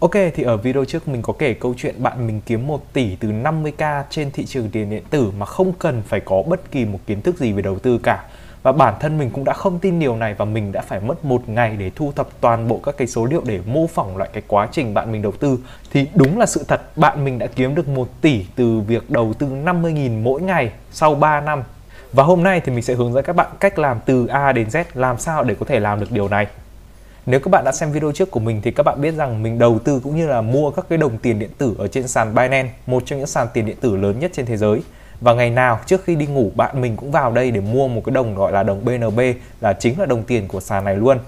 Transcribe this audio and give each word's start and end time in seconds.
Ok, 0.00 0.12
thì 0.34 0.42
ở 0.42 0.56
video 0.56 0.84
trước 0.84 1.08
mình 1.08 1.22
có 1.22 1.32
kể 1.38 1.54
câu 1.54 1.74
chuyện 1.76 2.02
bạn 2.02 2.26
mình 2.26 2.40
kiếm 2.46 2.66
1 2.66 2.92
tỷ 2.92 3.16
từ 3.16 3.28
50k 3.28 4.02
trên 4.10 4.30
thị 4.30 4.44
trường 4.46 4.70
tiền 4.70 4.90
điện 4.90 5.02
tử 5.10 5.32
mà 5.38 5.46
không 5.46 5.72
cần 5.78 6.02
phải 6.06 6.20
có 6.20 6.42
bất 6.42 6.70
kỳ 6.70 6.84
một 6.84 6.98
kiến 7.06 7.22
thức 7.22 7.38
gì 7.38 7.52
về 7.52 7.62
đầu 7.62 7.78
tư 7.78 7.98
cả. 8.02 8.24
Và 8.62 8.72
bản 8.72 8.94
thân 9.00 9.18
mình 9.18 9.30
cũng 9.30 9.44
đã 9.44 9.52
không 9.52 9.78
tin 9.78 9.98
điều 9.98 10.16
này 10.16 10.34
và 10.34 10.44
mình 10.44 10.72
đã 10.72 10.80
phải 10.80 11.00
mất 11.00 11.24
một 11.24 11.48
ngày 11.48 11.76
để 11.78 11.90
thu 11.94 12.12
thập 12.16 12.28
toàn 12.40 12.68
bộ 12.68 12.80
các 12.84 12.96
cái 12.96 13.06
số 13.06 13.24
liệu 13.24 13.42
để 13.46 13.60
mô 13.66 13.86
phỏng 13.86 14.16
lại 14.16 14.28
cái 14.32 14.42
quá 14.46 14.68
trình 14.72 14.94
bạn 14.94 15.12
mình 15.12 15.22
đầu 15.22 15.32
tư. 15.32 15.58
Thì 15.92 16.06
đúng 16.14 16.38
là 16.38 16.46
sự 16.46 16.64
thật, 16.68 16.96
bạn 16.96 17.24
mình 17.24 17.38
đã 17.38 17.46
kiếm 17.46 17.74
được 17.74 17.88
1 17.88 18.08
tỷ 18.20 18.46
từ 18.56 18.80
việc 18.80 19.10
đầu 19.10 19.34
tư 19.38 19.46
50.000 19.46 20.22
mỗi 20.22 20.42
ngày 20.42 20.72
sau 20.92 21.14
3 21.14 21.40
năm. 21.40 21.62
Và 22.12 22.24
hôm 22.24 22.42
nay 22.42 22.60
thì 22.64 22.72
mình 22.72 22.82
sẽ 22.82 22.94
hướng 22.94 23.12
dẫn 23.12 23.24
các 23.24 23.36
bạn 23.36 23.48
cách 23.60 23.78
làm 23.78 24.00
từ 24.06 24.26
A 24.26 24.52
đến 24.52 24.68
Z, 24.68 24.84
làm 24.94 25.18
sao 25.18 25.44
để 25.44 25.54
có 25.60 25.66
thể 25.66 25.80
làm 25.80 26.00
được 26.00 26.10
điều 26.10 26.28
này. 26.28 26.46
Nếu 27.26 27.40
các 27.40 27.50
bạn 27.50 27.64
đã 27.64 27.72
xem 27.72 27.92
video 27.92 28.12
trước 28.12 28.30
của 28.30 28.40
mình 28.40 28.60
thì 28.64 28.70
các 28.70 28.82
bạn 28.82 29.00
biết 29.00 29.14
rằng 29.14 29.42
mình 29.42 29.58
đầu 29.58 29.78
tư 29.78 30.00
cũng 30.04 30.16
như 30.16 30.26
là 30.26 30.40
mua 30.40 30.70
các 30.70 30.86
cái 30.88 30.98
đồng 30.98 31.18
tiền 31.18 31.38
điện 31.38 31.50
tử 31.58 31.74
ở 31.78 31.88
trên 31.88 32.08
sàn 32.08 32.34
Binance, 32.34 32.70
một 32.86 33.02
trong 33.06 33.18
những 33.18 33.28
sàn 33.28 33.46
tiền 33.52 33.66
điện 33.66 33.76
tử 33.80 33.96
lớn 33.96 34.18
nhất 34.18 34.30
trên 34.34 34.46
thế 34.46 34.56
giới. 34.56 34.82
Và 35.20 35.34
ngày 35.34 35.50
nào 35.50 35.80
trước 35.86 36.04
khi 36.04 36.14
đi 36.14 36.26
ngủ 36.26 36.50
bạn 36.54 36.80
mình 36.80 36.96
cũng 36.96 37.10
vào 37.10 37.32
đây 37.32 37.50
để 37.50 37.60
mua 37.60 37.88
một 37.88 38.02
cái 38.04 38.12
đồng 38.12 38.34
gọi 38.34 38.52
là 38.52 38.62
đồng 38.62 38.84
BNB 38.84 39.20
là 39.60 39.72
chính 39.72 40.00
là 40.00 40.06
đồng 40.06 40.22
tiền 40.22 40.48
của 40.48 40.60
sàn 40.60 40.84
này 40.84 40.96
luôn. 40.96 41.18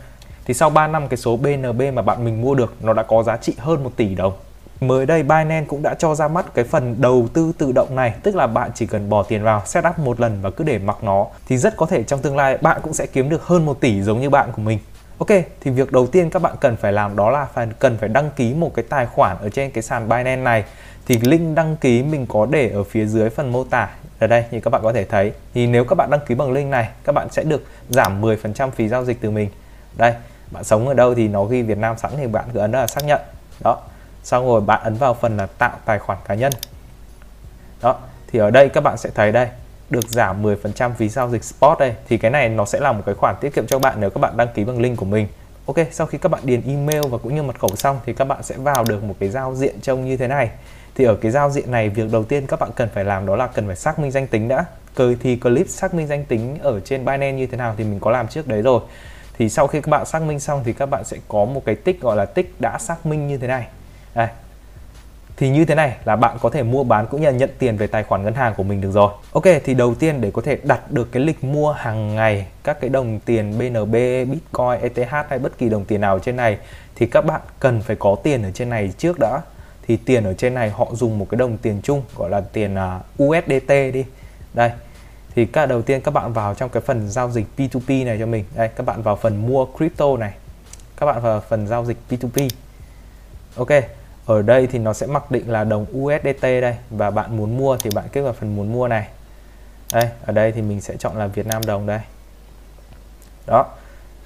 Thì 0.44 0.54
sau 0.54 0.70
3 0.70 0.86
năm 0.86 1.08
cái 1.08 1.16
số 1.16 1.36
BNB 1.36 1.82
mà 1.94 2.02
bạn 2.02 2.24
mình 2.24 2.42
mua 2.42 2.54
được 2.54 2.74
nó 2.80 2.92
đã 2.92 3.02
có 3.02 3.22
giá 3.22 3.36
trị 3.36 3.54
hơn 3.58 3.84
1 3.84 3.90
tỷ 3.96 4.14
đồng. 4.14 4.32
Mới 4.80 5.06
đây 5.06 5.22
Binance 5.22 5.66
cũng 5.68 5.82
đã 5.82 5.94
cho 5.94 6.14
ra 6.14 6.28
mắt 6.28 6.54
cái 6.54 6.64
phần 6.64 7.00
đầu 7.00 7.28
tư 7.32 7.52
tự 7.58 7.72
động 7.72 7.96
này 7.96 8.14
Tức 8.22 8.36
là 8.36 8.46
bạn 8.46 8.70
chỉ 8.74 8.86
cần 8.86 9.10
bỏ 9.10 9.22
tiền 9.22 9.42
vào 9.42 9.62
setup 9.66 9.98
một 9.98 10.20
lần 10.20 10.38
và 10.42 10.50
cứ 10.50 10.64
để 10.64 10.78
mặc 10.78 10.96
nó 11.02 11.26
Thì 11.48 11.56
rất 11.56 11.76
có 11.76 11.86
thể 11.86 12.02
trong 12.02 12.20
tương 12.20 12.36
lai 12.36 12.58
bạn 12.58 12.80
cũng 12.82 12.92
sẽ 12.92 13.06
kiếm 13.06 13.28
được 13.28 13.46
hơn 13.46 13.66
1 13.66 13.80
tỷ 13.80 14.02
giống 14.02 14.20
như 14.20 14.30
bạn 14.30 14.48
của 14.52 14.62
mình 14.62 14.78
Ok, 15.20 15.28
thì 15.60 15.70
việc 15.70 15.92
đầu 15.92 16.06
tiên 16.06 16.30
các 16.30 16.42
bạn 16.42 16.56
cần 16.60 16.76
phải 16.76 16.92
làm 16.92 17.16
đó 17.16 17.30
là 17.30 17.44
phải 17.44 17.66
cần 17.78 17.98
phải 17.98 18.08
đăng 18.08 18.30
ký 18.36 18.54
một 18.54 18.74
cái 18.74 18.84
tài 18.88 19.06
khoản 19.06 19.36
ở 19.40 19.48
trên 19.48 19.70
cái 19.70 19.82
sàn 19.82 20.08
Binance 20.08 20.36
này. 20.36 20.64
Thì 21.06 21.18
link 21.22 21.56
đăng 21.56 21.76
ký 21.76 22.02
mình 22.02 22.26
có 22.26 22.46
để 22.50 22.70
ở 22.70 22.84
phía 22.84 23.06
dưới 23.06 23.30
phần 23.30 23.52
mô 23.52 23.64
tả 23.64 23.88
ở 24.18 24.26
đây 24.26 24.44
như 24.50 24.60
các 24.60 24.70
bạn 24.70 24.82
có 24.82 24.92
thể 24.92 25.04
thấy. 25.04 25.32
Thì 25.54 25.66
nếu 25.66 25.84
các 25.84 25.94
bạn 25.94 26.10
đăng 26.10 26.20
ký 26.26 26.34
bằng 26.34 26.52
link 26.52 26.70
này, 26.70 26.88
các 27.04 27.14
bạn 27.14 27.28
sẽ 27.30 27.42
được 27.42 27.64
giảm 27.88 28.22
10% 28.22 28.70
phí 28.70 28.88
giao 28.88 29.04
dịch 29.04 29.18
từ 29.20 29.30
mình. 29.30 29.50
Đây, 29.96 30.14
bạn 30.50 30.64
sống 30.64 30.88
ở 30.88 30.94
đâu 30.94 31.14
thì 31.14 31.28
nó 31.28 31.44
ghi 31.44 31.62
Việt 31.62 31.78
Nam 31.78 31.98
sẵn 31.98 32.12
thì 32.16 32.26
bạn 32.26 32.44
cứ 32.54 32.60
ấn 32.60 32.72
là 32.72 32.86
xác 32.86 33.04
nhận. 33.04 33.20
Đó. 33.60 33.78
Xong 34.22 34.46
rồi 34.46 34.60
bạn 34.60 34.80
ấn 34.82 34.94
vào 34.94 35.14
phần 35.14 35.36
là 35.36 35.46
tạo 35.46 35.76
tài 35.84 35.98
khoản 35.98 36.18
cá 36.28 36.34
nhân. 36.34 36.52
Đó, 37.82 37.96
thì 38.26 38.38
ở 38.38 38.50
đây 38.50 38.68
các 38.68 38.80
bạn 38.80 38.96
sẽ 38.98 39.10
thấy 39.14 39.32
đây 39.32 39.48
được 39.90 40.08
giảm 40.08 40.42
10% 40.42 40.90
phí 40.94 41.08
giao 41.08 41.30
dịch 41.30 41.44
spot 41.44 41.78
đây, 41.78 41.94
thì 42.08 42.18
cái 42.18 42.30
này 42.30 42.48
nó 42.48 42.64
sẽ 42.64 42.80
là 42.80 42.92
một 42.92 43.02
cái 43.06 43.14
khoản 43.14 43.36
tiết 43.40 43.54
kiệm 43.54 43.66
cho 43.66 43.78
bạn 43.78 44.00
nếu 44.00 44.10
các 44.10 44.18
bạn 44.18 44.36
đăng 44.36 44.48
ký 44.54 44.64
bằng 44.64 44.80
link 44.80 44.96
của 44.96 45.06
mình. 45.06 45.28
Ok, 45.66 45.76
sau 45.92 46.06
khi 46.06 46.18
các 46.18 46.28
bạn 46.28 46.40
điền 46.44 46.62
email 46.66 47.00
và 47.10 47.18
cũng 47.18 47.34
như 47.34 47.42
mật 47.42 47.58
khẩu 47.60 47.76
xong 47.76 48.00
thì 48.06 48.12
các 48.12 48.24
bạn 48.24 48.42
sẽ 48.42 48.56
vào 48.58 48.84
được 48.84 49.04
một 49.04 49.14
cái 49.20 49.28
giao 49.28 49.54
diện 49.54 49.80
trông 49.80 50.04
như 50.04 50.16
thế 50.16 50.28
này. 50.28 50.50
Thì 50.94 51.04
ở 51.04 51.16
cái 51.16 51.30
giao 51.30 51.50
diện 51.50 51.70
này, 51.70 51.88
việc 51.88 52.12
đầu 52.12 52.24
tiên 52.24 52.46
các 52.46 52.60
bạn 52.60 52.70
cần 52.76 52.88
phải 52.94 53.04
làm 53.04 53.26
đó 53.26 53.36
là 53.36 53.46
cần 53.46 53.66
phải 53.66 53.76
xác 53.76 53.98
minh 53.98 54.10
danh 54.10 54.26
tính 54.26 54.48
đã. 54.48 54.64
Cười 54.94 55.16
thì 55.20 55.36
clip 55.36 55.68
xác 55.68 55.94
minh 55.94 56.06
danh 56.06 56.24
tính 56.24 56.58
ở 56.62 56.80
trên 56.80 57.04
Binance 57.04 57.32
như 57.32 57.46
thế 57.46 57.56
nào 57.56 57.74
thì 57.78 57.84
mình 57.84 58.00
có 58.00 58.10
làm 58.10 58.28
trước 58.28 58.48
đấy 58.48 58.62
rồi. 58.62 58.80
Thì 59.38 59.48
sau 59.48 59.66
khi 59.66 59.80
các 59.80 59.90
bạn 59.90 60.06
xác 60.06 60.22
minh 60.22 60.40
xong 60.40 60.62
thì 60.64 60.72
các 60.72 60.86
bạn 60.86 61.04
sẽ 61.04 61.16
có 61.28 61.44
một 61.44 61.62
cái 61.64 61.74
tích 61.74 62.00
gọi 62.00 62.16
là 62.16 62.24
tích 62.24 62.54
đã 62.58 62.78
xác 62.78 63.06
minh 63.06 63.28
như 63.28 63.38
thế 63.38 63.46
này. 63.46 63.66
Đây 64.14 64.28
thì 65.40 65.48
như 65.48 65.64
thế 65.64 65.74
này 65.74 65.96
là 66.04 66.16
bạn 66.16 66.36
có 66.40 66.50
thể 66.50 66.62
mua 66.62 66.84
bán 66.84 67.06
cũng 67.10 67.20
như 67.20 67.26
là 67.26 67.32
nhận 67.32 67.50
tiền 67.58 67.76
về 67.76 67.86
tài 67.86 68.02
khoản 68.02 68.22
ngân 68.22 68.34
hàng 68.34 68.54
của 68.56 68.62
mình 68.62 68.80
được 68.80 68.90
rồi. 68.90 69.12
Ok 69.32 69.44
thì 69.64 69.74
đầu 69.74 69.94
tiên 69.94 70.20
để 70.20 70.30
có 70.30 70.42
thể 70.42 70.58
đặt 70.62 70.92
được 70.92 71.12
cái 71.12 71.22
lịch 71.22 71.44
mua 71.44 71.72
hàng 71.72 72.14
ngày 72.14 72.46
các 72.64 72.80
cái 72.80 72.90
đồng 72.90 73.20
tiền 73.24 73.58
BNB, 73.58 73.94
Bitcoin, 74.30 74.80
ETH 74.80 75.10
hay 75.28 75.38
bất 75.38 75.58
kỳ 75.58 75.68
đồng 75.68 75.84
tiền 75.84 76.00
nào 76.00 76.18
trên 76.18 76.36
này 76.36 76.58
thì 76.94 77.06
các 77.06 77.24
bạn 77.24 77.40
cần 77.60 77.82
phải 77.82 77.96
có 77.96 78.16
tiền 78.22 78.42
ở 78.42 78.50
trên 78.50 78.70
này 78.70 78.92
trước 78.98 79.16
đã. 79.20 79.40
Thì 79.86 79.96
tiền 79.96 80.24
ở 80.24 80.34
trên 80.34 80.54
này 80.54 80.70
họ 80.70 80.86
dùng 80.92 81.18
một 81.18 81.26
cái 81.30 81.38
đồng 81.38 81.56
tiền 81.56 81.80
chung 81.82 82.02
gọi 82.16 82.30
là 82.30 82.40
tiền 82.40 82.74
à, 82.74 83.00
USDT 83.22 83.68
đi. 83.68 84.04
Đây. 84.54 84.70
Thì 85.34 85.46
các 85.46 85.66
đầu 85.66 85.82
tiên 85.82 86.00
các 86.00 86.14
bạn 86.14 86.32
vào 86.32 86.54
trong 86.54 86.70
cái 86.70 86.82
phần 86.86 87.08
giao 87.08 87.30
dịch 87.30 87.46
P2P 87.56 88.04
này 88.04 88.16
cho 88.18 88.26
mình. 88.26 88.44
Đây 88.56 88.68
các 88.68 88.86
bạn 88.86 89.02
vào 89.02 89.16
phần 89.16 89.46
mua 89.46 89.66
crypto 89.66 90.16
này. 90.16 90.32
Các 90.96 91.06
bạn 91.06 91.22
vào 91.22 91.40
phần 91.48 91.66
giao 91.66 91.84
dịch 91.84 91.96
P2P. 92.10 92.48
Ok, 93.56 93.68
ở 94.30 94.42
đây 94.42 94.66
thì 94.66 94.78
nó 94.78 94.92
sẽ 94.92 95.06
mặc 95.06 95.30
định 95.30 95.50
là 95.50 95.64
đồng 95.64 95.86
USDT 95.96 96.42
đây 96.42 96.76
và 96.90 97.10
bạn 97.10 97.36
muốn 97.36 97.58
mua 97.58 97.76
thì 97.76 97.90
bạn 97.94 98.04
kích 98.12 98.24
vào 98.24 98.32
phần 98.32 98.56
muốn 98.56 98.72
mua 98.72 98.88
này. 98.88 99.08
Đây 99.92 100.08
ở 100.26 100.32
đây 100.32 100.52
thì 100.52 100.62
mình 100.62 100.80
sẽ 100.80 100.96
chọn 100.96 101.16
là 101.16 101.26
Việt 101.26 101.46
Nam 101.46 101.62
đồng 101.66 101.86
đây. 101.86 102.00
Đó 103.46 103.66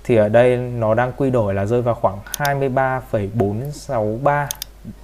thì 0.04 0.16
ở 0.16 0.28
đây 0.28 0.56
nó 0.56 0.94
đang 0.94 1.12
quy 1.16 1.31
đổi 1.31 1.54
là 1.54 1.66
rơi 1.66 1.82
vào 1.82 1.94
khoảng 1.94 2.19
23,463 2.25 4.48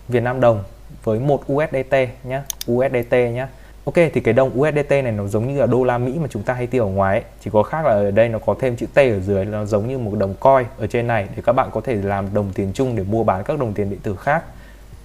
Việt 0.09 0.22
Nam 0.22 0.41
đồng 0.41 0.65
với 1.05 1.19
một 1.19 1.53
USDT 1.53 1.94
nhé 2.25 2.43
USDT 2.72 3.12
nhé 3.12 3.47
Ok 3.84 3.94
thì 3.94 4.21
cái 4.21 4.34
đồng 4.34 4.61
USDT 4.61 4.91
này 4.91 5.12
nó 5.12 5.27
giống 5.27 5.49
như 5.49 5.61
là 5.61 5.67
đô 5.67 5.84
la 5.84 5.99
Mỹ 5.99 6.19
mà 6.19 6.27
chúng 6.31 6.43
ta 6.43 6.55
hay 6.55 6.67
tiêu 6.67 6.84
ở 6.84 6.91
ngoài 6.91 7.17
ấy. 7.17 7.25
Chỉ 7.41 7.50
có 7.53 7.62
khác 7.62 7.87
là 7.87 7.93
ở 7.93 8.11
đây 8.11 8.28
nó 8.28 8.38
có 8.38 8.55
thêm 8.61 8.77
chữ 8.77 8.87
T 8.94 8.99
ở 8.99 9.21
dưới 9.21 9.44
Nó 9.44 9.65
giống 9.65 9.88
như 9.88 9.99
một 9.99 10.12
đồng 10.19 10.34
coin 10.34 10.67
ở 10.78 10.87
trên 10.87 11.06
này 11.06 11.28
Để 11.37 11.43
các 11.47 11.53
bạn 11.53 11.69
có 11.72 11.81
thể 11.81 11.94
làm 11.94 12.34
đồng 12.34 12.53
tiền 12.55 12.71
chung 12.75 12.97
để 12.97 13.03
mua 13.03 13.25
bán 13.25 13.44
các 13.44 13.59
đồng 13.59 13.75
tiền 13.75 13.91
điện 13.91 14.00
tử 14.03 14.17
khác 14.17 14.44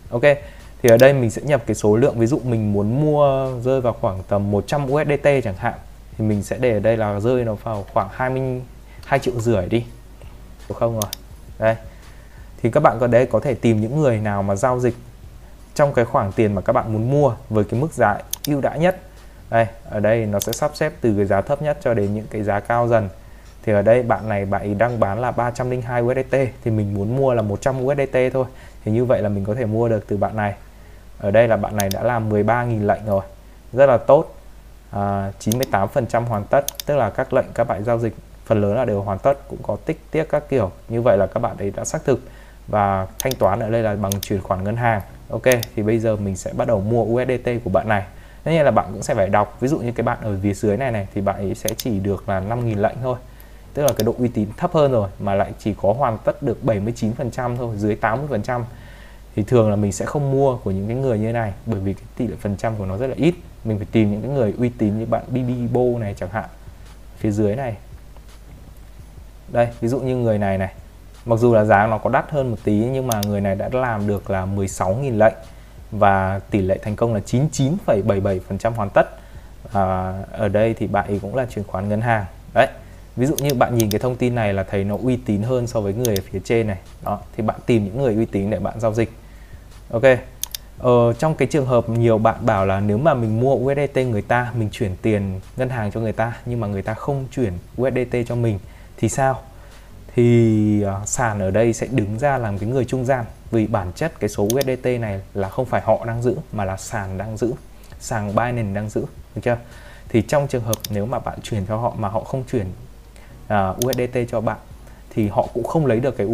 ok, 0.09 0.21
thì 0.81 0.89
ở 0.89 0.97
đây 0.97 1.13
mình 1.13 1.29
sẽ 1.29 1.41
nhập 1.41 1.63
cái 1.67 1.75
số 1.75 1.95
lượng. 1.95 2.19
Ví 2.19 2.27
dụ 2.27 2.39
mình 2.43 2.73
muốn 2.73 3.01
mua 3.01 3.51
rơi 3.61 3.81
vào 3.81 3.93
khoảng 4.01 4.23
tầm 4.27 4.51
100 4.51 4.91
USDT 4.91 5.27
chẳng 5.43 5.55
hạn, 5.57 5.73
thì 6.17 6.25
mình 6.25 6.43
sẽ 6.43 6.57
để 6.57 6.73
ở 6.73 6.79
đây 6.79 6.97
là 6.97 7.19
rơi 7.19 7.45
nó 7.45 7.53
vào 7.53 7.85
khoảng 7.93 8.09
22 8.11 9.19
triệu 9.19 9.39
rưỡi 9.39 9.65
đi. 9.65 9.85
Được 10.69 10.75
không 10.77 10.94
rồi 10.94 11.11
đây. 11.59 11.75
Thì 12.61 12.71
các 12.71 12.79
bạn 12.79 12.97
có 12.99 13.07
đấy, 13.07 13.25
có 13.25 13.39
thể 13.39 13.53
tìm 13.53 13.81
những 13.81 14.01
người 14.01 14.17
nào 14.17 14.44
mà 14.44 14.55
giao 14.55 14.79
dịch 14.79 14.95
trong 15.75 15.94
cái 15.94 16.05
khoảng 16.05 16.31
tiền 16.31 16.55
mà 16.55 16.61
các 16.61 16.73
bạn 16.73 16.94
muốn 16.94 17.11
mua 17.11 17.35
với 17.49 17.63
cái 17.63 17.79
mức 17.79 17.94
giá 17.94 18.17
ưu 18.47 18.61
đãi 18.61 18.79
nhất. 18.79 18.99
Đây, 19.49 19.67
ở 19.89 19.99
đây 19.99 20.25
nó 20.25 20.39
sẽ 20.39 20.51
sắp 20.51 20.71
xếp 20.73 20.94
từ 21.01 21.13
cái 21.17 21.25
giá 21.25 21.41
thấp 21.41 21.61
nhất 21.61 21.77
cho 21.81 21.94
đến 21.94 22.13
những 22.15 22.25
cái 22.29 22.44
giá 22.44 22.59
cao 22.59 22.88
dần. 22.88 23.09
Thì 23.63 23.73
ở 23.73 23.81
đây 23.81 24.03
bạn 24.03 24.29
này, 24.29 24.45
bạn 24.45 24.61
ấy 24.61 24.73
đang 24.73 24.99
bán 24.99 25.19
là 25.19 25.31
302 25.31 26.01
USDT 26.01 26.35
thì 26.63 26.71
mình 26.71 26.94
muốn 26.94 27.17
mua 27.17 27.33
là 27.33 27.41
100 27.41 27.85
USDT 27.85 28.17
thôi 28.33 28.45
thì 28.85 28.91
như 28.91 29.06
vậy 29.06 29.22
là 29.22 29.29
mình 29.29 29.46
có 29.46 29.56
thể 29.56 29.66
mua 29.66 29.90
được 29.90 30.07
từ 30.07 30.18
bạn 30.18 30.35
này. 30.35 30.53
Ở 31.19 31.31
đây 31.31 31.47
là 31.47 31.57
bạn 31.57 31.75
này 31.75 31.90
đã 31.94 32.03
làm 32.03 32.29
13.000 32.29 32.85
lệnh 32.85 33.06
rồi. 33.06 33.23
Rất 33.73 33.85
là 33.85 33.97
tốt. 33.97 34.35
À, 34.91 35.31
98% 35.40 36.25
hoàn 36.25 36.44
tất 36.44 36.66
tức 36.85 36.95
là 36.95 37.09
các 37.09 37.34
lệnh 37.34 37.45
các 37.53 37.63
bạn 37.68 37.84
giao 37.84 38.00
dịch 38.00 38.16
phần 38.45 38.62
lớn 38.62 38.75
là 38.75 38.85
đều 38.85 39.01
hoàn 39.01 39.19
tất 39.19 39.34
cũng 39.50 39.59
có 39.63 39.78
tích 39.85 40.00
tiếc 40.12 40.29
các 40.29 40.50
kiểu. 40.50 40.72
Như 40.90 41.01
vậy 41.01 41.18
là 41.18 41.28
các 41.28 41.40
bạn 41.40 41.57
ấy 41.57 41.72
đã 41.75 41.85
xác 41.85 42.06
thực 42.06 42.19
và 42.68 43.07
thanh 43.19 43.34
toán 43.34 43.59
ở 43.59 43.69
đây 43.69 43.84
là 43.84 43.95
bằng 43.95 44.12
chuyển 44.22 44.41
khoản 44.41 44.63
ngân 44.63 44.75
hàng. 44.75 45.01
Ok 45.29 45.44
thì 45.75 45.84
bây 45.84 46.00
giờ 46.00 46.16
mình 46.16 46.35
sẽ 46.35 46.53
bắt 46.53 46.68
đầu 46.68 46.81
mua 46.81 47.03
USDT 47.03 47.50
của 47.63 47.69
bạn 47.69 47.88
này. 47.88 48.03
Tất 48.44 48.51
nhiên 48.51 48.66
là 48.66 48.72
bạn 48.72 48.85
cũng 48.94 49.03
sẽ 49.03 49.13
phải 49.13 49.29
đọc. 49.29 49.57
Ví 49.59 49.68
dụ 49.68 49.79
như 49.79 49.91
cái 49.91 50.03
bạn 50.03 50.18
ở 50.22 50.38
phía 50.44 50.53
dưới 50.53 50.78
này 50.78 50.91
này 50.91 51.07
thì 51.13 51.22
bạn 51.22 51.35
ấy 51.35 51.56
sẽ 51.56 51.69
chỉ 51.78 52.00
được 52.00 52.29
là 52.29 52.40
5.000 52.40 52.81
lệnh 52.81 52.95
thôi 53.03 53.18
tức 53.75 53.84
là 53.84 53.94
cái 53.97 54.06
độ 54.06 54.16
uy 54.18 54.28
tín 54.28 54.50
thấp 54.58 54.74
hơn 54.74 54.91
rồi 54.91 55.09
mà 55.19 55.36
lại 55.36 55.52
chỉ 55.59 55.74
có 55.81 55.94
hoàn 55.94 56.18
tất 56.18 56.44
được 56.44 56.58
79% 56.63 57.58
thôi 57.58 57.75
dưới 57.78 57.97
80% 58.02 58.62
thì 59.36 59.44
thường 59.44 59.69
là 59.69 59.75
mình 59.75 59.91
sẽ 59.91 60.06
không 60.06 60.31
mua 60.31 60.58
của 60.58 60.72
những 60.72 60.88
cái 60.88 60.96
người 60.96 61.19
như 61.19 61.25
thế 61.25 61.34
này 61.34 61.53
bởi 61.66 61.80
vì 61.80 61.94
cái 61.94 62.03
tỷ 62.18 62.28
lệ 62.28 62.36
phần 62.40 62.56
trăm 62.58 62.75
của 62.78 62.86
nó 62.86 62.97
rất 62.97 63.08
là 63.08 63.16
ít. 63.18 63.36
Mình 63.63 63.78
phải 63.78 63.88
tìm 63.91 64.12
những 64.12 64.22
cái 64.22 64.31
người 64.31 64.53
uy 64.58 64.69
tín 64.69 65.00
như 65.00 65.06
bạn 65.06 65.24
Bibibo 65.28 66.00
này 66.00 66.16
chẳng 66.18 66.30
hạn 66.30 66.46
phía 67.18 67.31
dưới 67.31 67.56
này. 67.56 67.75
Đây 69.47 69.68
ví 69.81 69.88
dụ 69.88 70.00
như 70.00 70.16
người 70.16 70.38
này 70.38 70.57
này. 70.57 70.74
Mặc 71.25 71.40
dù 71.40 71.53
là 71.53 71.66
giá 71.66 71.88
nó 71.88 71.97
có 71.97 72.09
đắt 72.09 72.31
hơn 72.31 72.52
một 72.52 72.57
tí 72.63 72.74
nhưng 72.74 73.07
mà 73.07 73.22
người 73.28 73.42
này 73.42 73.56
đã 73.56 73.69
làm 73.72 74.07
được 74.07 74.30
là 74.30 74.46
16.000 74.46 75.18
lệnh. 75.18 75.36
Và 75.92 76.40
tỷ 76.50 76.62
lệ 76.62 76.78
thành 76.78 76.96
công 76.96 77.13
là 77.13 77.19
99,77% 77.25 78.72
hoàn 78.72 78.90
tất. 78.90 79.09
À, 79.74 80.13
ở 80.31 80.47
đây 80.47 80.74
thì 80.74 80.88
bạn 80.88 81.07
ấy 81.07 81.19
cũng 81.22 81.36
là 81.36 81.46
chuyển 81.46 81.66
khoản 81.68 81.90
ngân 81.90 82.02
hàng. 82.02 82.25
Đấy 82.53 82.68
ví 83.15 83.25
dụ 83.25 83.35
như 83.35 83.53
bạn 83.53 83.75
nhìn 83.75 83.89
cái 83.89 83.99
thông 83.99 84.15
tin 84.15 84.35
này 84.35 84.53
là 84.53 84.63
thấy 84.63 84.83
nó 84.83 84.97
uy 85.03 85.17
tín 85.17 85.41
hơn 85.41 85.67
so 85.67 85.81
với 85.81 85.93
người 85.93 86.15
ở 86.15 86.21
phía 86.31 86.39
trên 86.43 86.67
này. 86.67 86.77
Đó 87.03 87.19
thì 87.37 87.43
bạn 87.43 87.59
tìm 87.65 87.85
những 87.85 87.97
người 87.97 88.15
uy 88.15 88.25
tín 88.25 88.49
để 88.49 88.59
bạn 88.59 88.79
giao 88.79 88.93
dịch. 88.93 89.11
Ok. 89.91 90.03
Ờ, 90.79 91.13
trong 91.13 91.35
cái 91.35 91.47
trường 91.47 91.65
hợp 91.65 91.89
nhiều 91.89 92.17
bạn 92.17 92.45
bảo 92.45 92.65
là 92.65 92.79
nếu 92.79 92.97
mà 92.97 93.13
mình 93.13 93.39
mua 93.39 93.56
USDT 93.56 93.97
người 93.97 94.21
ta 94.21 94.51
mình 94.56 94.69
chuyển 94.71 94.95
tiền 95.01 95.39
ngân 95.57 95.69
hàng 95.69 95.91
cho 95.91 96.00
người 96.00 96.13
ta 96.13 96.33
nhưng 96.45 96.59
mà 96.59 96.67
người 96.67 96.81
ta 96.81 96.94
không 96.94 97.25
chuyển 97.31 97.53
USDT 97.81 98.15
cho 98.27 98.35
mình 98.35 98.59
thì 98.97 99.09
sao? 99.09 99.41
Thì 100.15 100.83
uh, 100.85 101.07
sàn 101.07 101.39
ở 101.39 101.51
đây 101.51 101.73
sẽ 101.73 101.88
đứng 101.91 102.19
ra 102.19 102.38
làm 102.38 102.57
cái 102.57 102.69
người 102.69 102.85
trung 102.85 103.06
gian 103.06 103.25
vì 103.51 103.68
bản 103.68 103.91
chất 103.95 104.19
cái 104.19 104.29
số 104.29 104.44
USDT 104.44 104.85
này 105.00 105.21
là 105.33 105.50
không 105.50 105.65
phải 105.65 105.81
họ 105.81 106.06
đang 106.06 106.21
giữ 106.21 106.35
mà 106.51 106.65
là 106.65 106.77
sàn 106.77 107.18
đang 107.18 107.38
giữ 107.38 107.53
sàn 108.00 108.27
Binance 108.27 108.73
đang 108.73 108.89
giữ 108.89 109.06
được 109.35 109.41
chưa? 109.44 109.57
Thì 110.09 110.21
trong 110.21 110.47
trường 110.47 110.63
hợp 110.63 110.75
nếu 110.89 111.06
mà 111.06 111.19
bạn 111.19 111.39
chuyển 111.44 111.65
cho 111.65 111.77
họ 111.77 111.94
mà 111.97 112.07
họ 112.07 112.19
không 112.19 112.44
chuyển 112.51 112.65
À, 113.47 113.69
uh, 113.69 113.86
USDT 113.86 114.18
cho 114.30 114.42
bạn 114.42 114.57
thì 115.09 115.27
họ 115.27 115.47
cũng 115.53 115.63
không 115.63 115.86
lấy 115.86 116.00
được 116.00 116.18
cái 116.18 116.27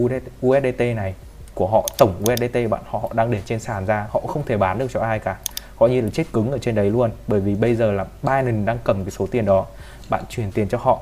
USDT 0.45 0.79
này 0.95 1.15
của 1.53 1.67
họ 1.67 1.87
tổng 1.97 2.13
USDT 2.23 2.69
bạn 2.69 2.81
họ 2.85 3.09
đang 3.13 3.31
để 3.31 3.41
trên 3.45 3.59
sàn 3.59 3.85
ra 3.85 4.07
họ 4.09 4.19
không 4.19 4.43
thể 4.45 4.57
bán 4.57 4.77
được 4.77 4.87
cho 4.93 4.99
ai 4.99 5.19
cả. 5.19 5.37
Coi 5.77 5.89
như 5.89 6.01
là 6.01 6.09
chết 6.13 6.23
cứng 6.33 6.51
ở 6.51 6.57
trên 6.57 6.75
đấy 6.75 6.89
luôn 6.89 7.11
bởi 7.27 7.39
vì 7.39 7.55
bây 7.55 7.75
giờ 7.75 7.91
là 7.91 8.05
Binance 8.23 8.65
đang 8.65 8.77
cầm 8.83 9.03
cái 9.03 9.11
số 9.11 9.27
tiền 9.31 9.45
đó 9.45 9.65
bạn 10.09 10.23
chuyển 10.29 10.51
tiền 10.51 10.67
cho 10.69 10.77
họ 10.77 10.99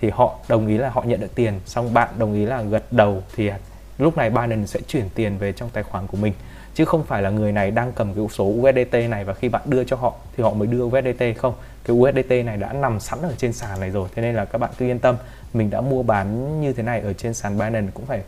thì 0.00 0.10
họ 0.10 0.34
đồng 0.48 0.66
ý 0.66 0.78
là 0.78 0.90
họ 0.90 1.02
nhận 1.02 1.20
được 1.20 1.34
tiền 1.34 1.60
xong 1.66 1.94
bạn 1.94 2.08
đồng 2.18 2.34
ý 2.34 2.46
là 2.46 2.62
gật 2.62 2.92
đầu 2.92 3.22
thì 3.36 3.50
lúc 3.98 4.16
này 4.16 4.30
Binance 4.30 4.66
sẽ 4.66 4.80
chuyển 4.88 5.08
tiền 5.14 5.38
về 5.38 5.52
trong 5.52 5.70
tài 5.72 5.82
khoản 5.82 6.06
của 6.06 6.16
mình. 6.16 6.32
Chứ 6.74 6.84
không 6.84 7.04
phải 7.04 7.22
là 7.22 7.30
người 7.30 7.52
này 7.52 7.70
đang 7.70 7.92
cầm 7.92 8.14
cái 8.14 8.24
số 8.32 8.44
USDT 8.44 8.94
này 9.10 9.24
và 9.24 9.34
khi 9.34 9.48
bạn 9.48 9.62
đưa 9.64 9.84
cho 9.84 9.96
họ 9.96 10.14
thì 10.36 10.42
họ 10.42 10.50
mới 10.50 10.68
đưa 10.68 10.84
USDT 10.84 11.22
không? 11.36 11.54
Cái 11.84 11.96
USDT 11.96 12.30
này 12.30 12.56
đã 12.56 12.72
nằm 12.72 13.00
sẵn 13.00 13.22
ở 13.22 13.34
trên 13.38 13.52
sàn 13.52 13.80
này 13.80 13.90
rồi 13.90 14.08
thế 14.14 14.22
nên 14.22 14.34
là 14.34 14.44
các 14.44 14.58
bạn 14.58 14.70
cứ 14.78 14.86
yên 14.86 14.98
tâm 14.98 15.16
mình 15.52 15.70
đã 15.70 15.80
mua 15.80 16.02
bán 16.02 16.60
như 16.60 16.72
thế 16.72 16.82
này 16.82 17.00
ở 17.00 17.12
trên 17.12 17.34
sàn 17.34 17.58
Binance 17.58 17.90
cũng 17.94 18.06
phải 18.06 18.22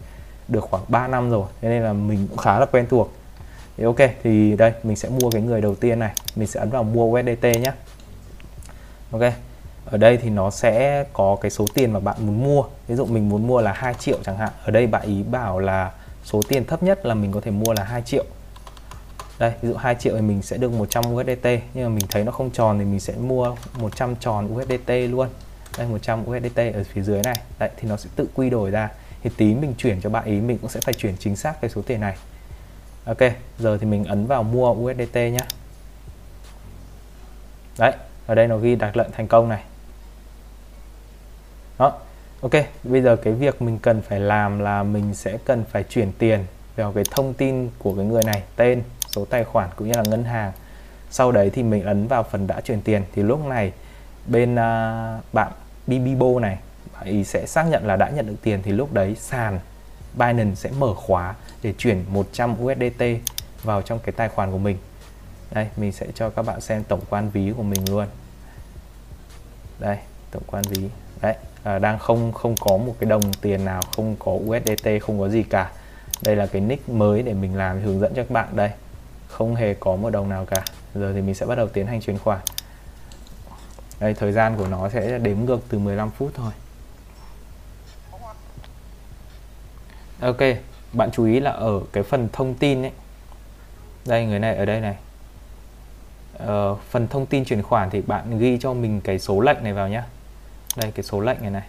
được 0.48 0.64
khoảng 0.70 0.84
3 0.88 1.08
năm 1.08 1.30
rồi, 1.30 1.46
thế 1.60 1.68
nên 1.68 1.82
là 1.82 1.92
mình 1.92 2.26
cũng 2.28 2.38
khá 2.38 2.58
là 2.58 2.66
quen 2.66 2.86
thuộc. 2.90 3.12
Thì 3.76 3.84
ok, 3.84 3.96
thì 4.22 4.56
đây, 4.56 4.72
mình 4.82 4.96
sẽ 4.96 5.08
mua 5.08 5.30
cái 5.30 5.42
người 5.42 5.60
đầu 5.60 5.74
tiên 5.74 5.98
này. 5.98 6.12
Mình 6.36 6.48
sẽ 6.48 6.60
ấn 6.60 6.70
vào 6.70 6.82
mua 6.82 7.04
USDT 7.04 7.42
nhé 7.44 7.72
ok, 9.10 9.32
ở 9.84 9.98
đây 9.98 10.16
thì 10.16 10.30
nó 10.30 10.50
sẽ 10.50 11.04
có 11.12 11.36
cái 11.40 11.50
số 11.50 11.66
tiền 11.74 11.92
mà 11.92 12.00
bạn 12.00 12.16
muốn 12.20 12.44
mua. 12.44 12.64
Ví 12.88 12.94
dụ 12.94 13.04
mình 13.04 13.28
muốn 13.28 13.46
mua 13.46 13.60
là 13.60 13.72
2 13.72 13.94
triệu 13.94 14.18
chẳng 14.24 14.36
hạn. 14.36 14.50
Ở 14.64 14.70
đây 14.70 14.86
bạn 14.86 15.02
ý 15.02 15.22
bảo 15.22 15.58
là 15.58 15.92
số 16.24 16.42
tiền 16.48 16.64
thấp 16.64 16.82
nhất 16.82 17.06
là 17.06 17.14
mình 17.14 17.32
có 17.32 17.40
thể 17.40 17.50
mua 17.50 17.72
là 17.72 17.84
2 17.84 18.02
triệu. 18.02 18.24
Đây, 19.38 19.52
ví 19.62 19.68
dụ 19.68 19.74
2 19.74 19.94
triệu 19.94 20.14
thì 20.14 20.20
mình 20.20 20.42
sẽ 20.42 20.56
được 20.56 20.72
100 20.72 21.04
USDT 21.14 21.46
nhưng 21.74 21.84
mà 21.84 21.88
mình 21.88 22.06
thấy 22.10 22.24
nó 22.24 22.32
không 22.32 22.50
tròn 22.50 22.78
thì 22.78 22.84
mình 22.84 23.00
sẽ 23.00 23.14
mua 23.16 23.54
100 23.78 24.16
tròn 24.16 24.56
USDT 24.56 24.90
luôn 25.10 25.28
đây 25.78 25.86
100 25.86 26.24
USDT 26.30 26.58
ở 26.74 26.84
phía 26.84 27.02
dưới 27.02 27.20
này. 27.24 27.40
Đấy 27.58 27.70
thì 27.76 27.88
nó 27.88 27.96
sẽ 27.96 28.10
tự 28.16 28.28
quy 28.34 28.50
đổi 28.50 28.70
ra. 28.70 28.88
Thì 29.22 29.30
tí 29.36 29.54
mình 29.54 29.74
chuyển 29.78 30.00
cho 30.00 30.10
bạn 30.10 30.24
ý 30.24 30.40
mình 30.40 30.58
cũng 30.58 30.70
sẽ 30.70 30.80
phải 30.80 30.94
chuyển 30.94 31.14
chính 31.18 31.36
xác 31.36 31.60
cái 31.60 31.70
số 31.70 31.82
tiền 31.82 32.00
này. 32.00 32.16
Ok 33.04 33.18
giờ 33.58 33.78
thì 33.78 33.86
mình 33.86 34.04
ấn 34.04 34.26
vào 34.26 34.42
mua 34.42 34.72
USDT 34.72 35.14
nhé 35.14 35.40
đấy 37.78 37.92
ở 38.26 38.34
đây 38.34 38.48
nó 38.48 38.58
ghi 38.58 38.74
đặt 38.74 38.96
lệnh 38.96 39.10
thành 39.12 39.28
công 39.28 39.48
này. 39.48 39.62
Đó 41.78 41.92
ok 42.40 42.52
bây 42.84 43.02
giờ 43.02 43.16
cái 43.16 43.32
việc 43.32 43.62
mình 43.62 43.78
cần 43.78 44.02
phải 44.02 44.20
làm 44.20 44.58
là 44.58 44.82
mình 44.82 45.14
sẽ 45.14 45.38
cần 45.44 45.64
phải 45.70 45.82
chuyển 45.82 46.12
tiền 46.18 46.46
vào 46.76 46.92
cái 46.92 47.04
thông 47.10 47.34
tin 47.34 47.70
của 47.78 47.94
cái 47.96 48.04
người 48.04 48.22
này 48.24 48.42
tên 48.56 48.82
số 49.06 49.24
tài 49.24 49.44
khoản 49.44 49.68
cũng 49.76 49.88
như 49.88 49.94
là 49.96 50.02
ngân 50.08 50.24
hàng. 50.24 50.52
Sau 51.10 51.32
đấy 51.32 51.50
thì 51.50 51.62
mình 51.62 51.84
ấn 51.84 52.06
vào 52.06 52.22
phần 52.22 52.46
đã 52.46 52.60
chuyển 52.60 52.82
tiền. 52.82 53.02
Thì 53.14 53.22
lúc 53.22 53.46
này 53.46 53.72
bên 54.26 54.54
uh, 54.54 55.24
bạn 55.32 55.52
Bibibo 55.86 56.40
này 56.40 56.58
bạn 56.92 57.24
sẽ 57.24 57.46
xác 57.46 57.62
nhận 57.62 57.86
là 57.86 57.96
đã 57.96 58.10
nhận 58.10 58.26
được 58.26 58.36
tiền 58.42 58.60
thì 58.62 58.72
lúc 58.72 58.92
đấy 58.92 59.16
sàn 59.20 59.60
Binance 60.14 60.54
sẽ 60.54 60.70
mở 60.78 60.94
khóa 60.94 61.34
để 61.62 61.74
chuyển 61.78 62.04
100 62.08 62.56
USDT 62.62 63.04
vào 63.62 63.82
trong 63.82 63.98
cái 63.98 64.12
tài 64.12 64.28
khoản 64.28 64.52
của 64.52 64.58
mình. 64.58 64.78
Đây 65.50 65.66
mình 65.76 65.92
sẽ 65.92 66.06
cho 66.14 66.30
các 66.30 66.42
bạn 66.42 66.60
xem 66.60 66.84
tổng 66.84 67.00
quan 67.10 67.30
ví 67.30 67.52
của 67.56 67.62
mình 67.62 67.80
luôn. 67.90 68.06
Đây 69.78 69.98
tổng 70.30 70.42
quan 70.46 70.62
ví. 70.70 70.88
Đấy 71.20 71.34
à, 71.62 71.78
đang 71.78 71.98
không 71.98 72.32
không 72.32 72.54
có 72.60 72.76
một 72.76 72.94
cái 73.00 73.10
đồng 73.10 73.32
tiền 73.40 73.64
nào 73.64 73.82
không 73.96 74.16
có 74.18 74.32
USDT 74.32 74.88
không 75.02 75.20
có 75.20 75.28
gì 75.28 75.42
cả. 75.42 75.70
Đây 76.22 76.36
là 76.36 76.46
cái 76.46 76.62
nick 76.62 76.88
mới 76.88 77.22
để 77.22 77.34
mình 77.34 77.56
làm 77.56 77.82
hướng 77.82 78.00
dẫn 78.00 78.14
cho 78.14 78.22
các 78.22 78.30
bạn 78.30 78.48
đây. 78.56 78.70
Không 79.28 79.54
hề 79.54 79.74
có 79.74 79.96
một 79.96 80.10
đồng 80.10 80.28
nào 80.28 80.44
cả. 80.44 80.64
Giờ 80.94 81.12
thì 81.14 81.20
mình 81.20 81.34
sẽ 81.34 81.46
bắt 81.46 81.54
đầu 81.54 81.68
tiến 81.68 81.86
hành 81.86 82.00
chuyển 82.00 82.18
khoản 82.18 82.40
đây 84.02 84.14
thời 84.14 84.32
gian 84.32 84.56
của 84.56 84.66
nó 84.66 84.88
sẽ 84.88 85.18
đếm 85.18 85.38
ngược 85.38 85.60
từ 85.68 85.78
15 85.78 86.10
phút 86.10 86.30
thôi. 86.34 86.52
Ok 90.20 90.40
bạn 90.92 91.10
chú 91.12 91.24
ý 91.24 91.40
là 91.40 91.50
ở 91.50 91.80
cái 91.92 92.02
phần 92.02 92.28
thông 92.32 92.54
tin 92.54 92.82
ấy. 92.82 92.92
Đây 94.06 94.26
người 94.26 94.38
này 94.38 94.56
ở 94.56 94.64
đây 94.64 94.80
này. 94.80 94.96
Ờ, 96.38 96.76
phần 96.90 97.08
thông 97.08 97.26
tin 97.26 97.44
chuyển 97.44 97.62
khoản 97.62 97.90
thì 97.90 98.00
bạn 98.00 98.38
ghi 98.38 98.58
cho 98.60 98.72
mình 98.72 99.00
cái 99.00 99.18
số 99.18 99.40
lệnh 99.40 99.64
này 99.64 99.72
vào 99.72 99.88
nhé 99.88 100.02
đây 100.76 100.92
cái 100.92 101.02
số 101.02 101.20
lệnh 101.20 101.42
này 101.42 101.50
này. 101.50 101.66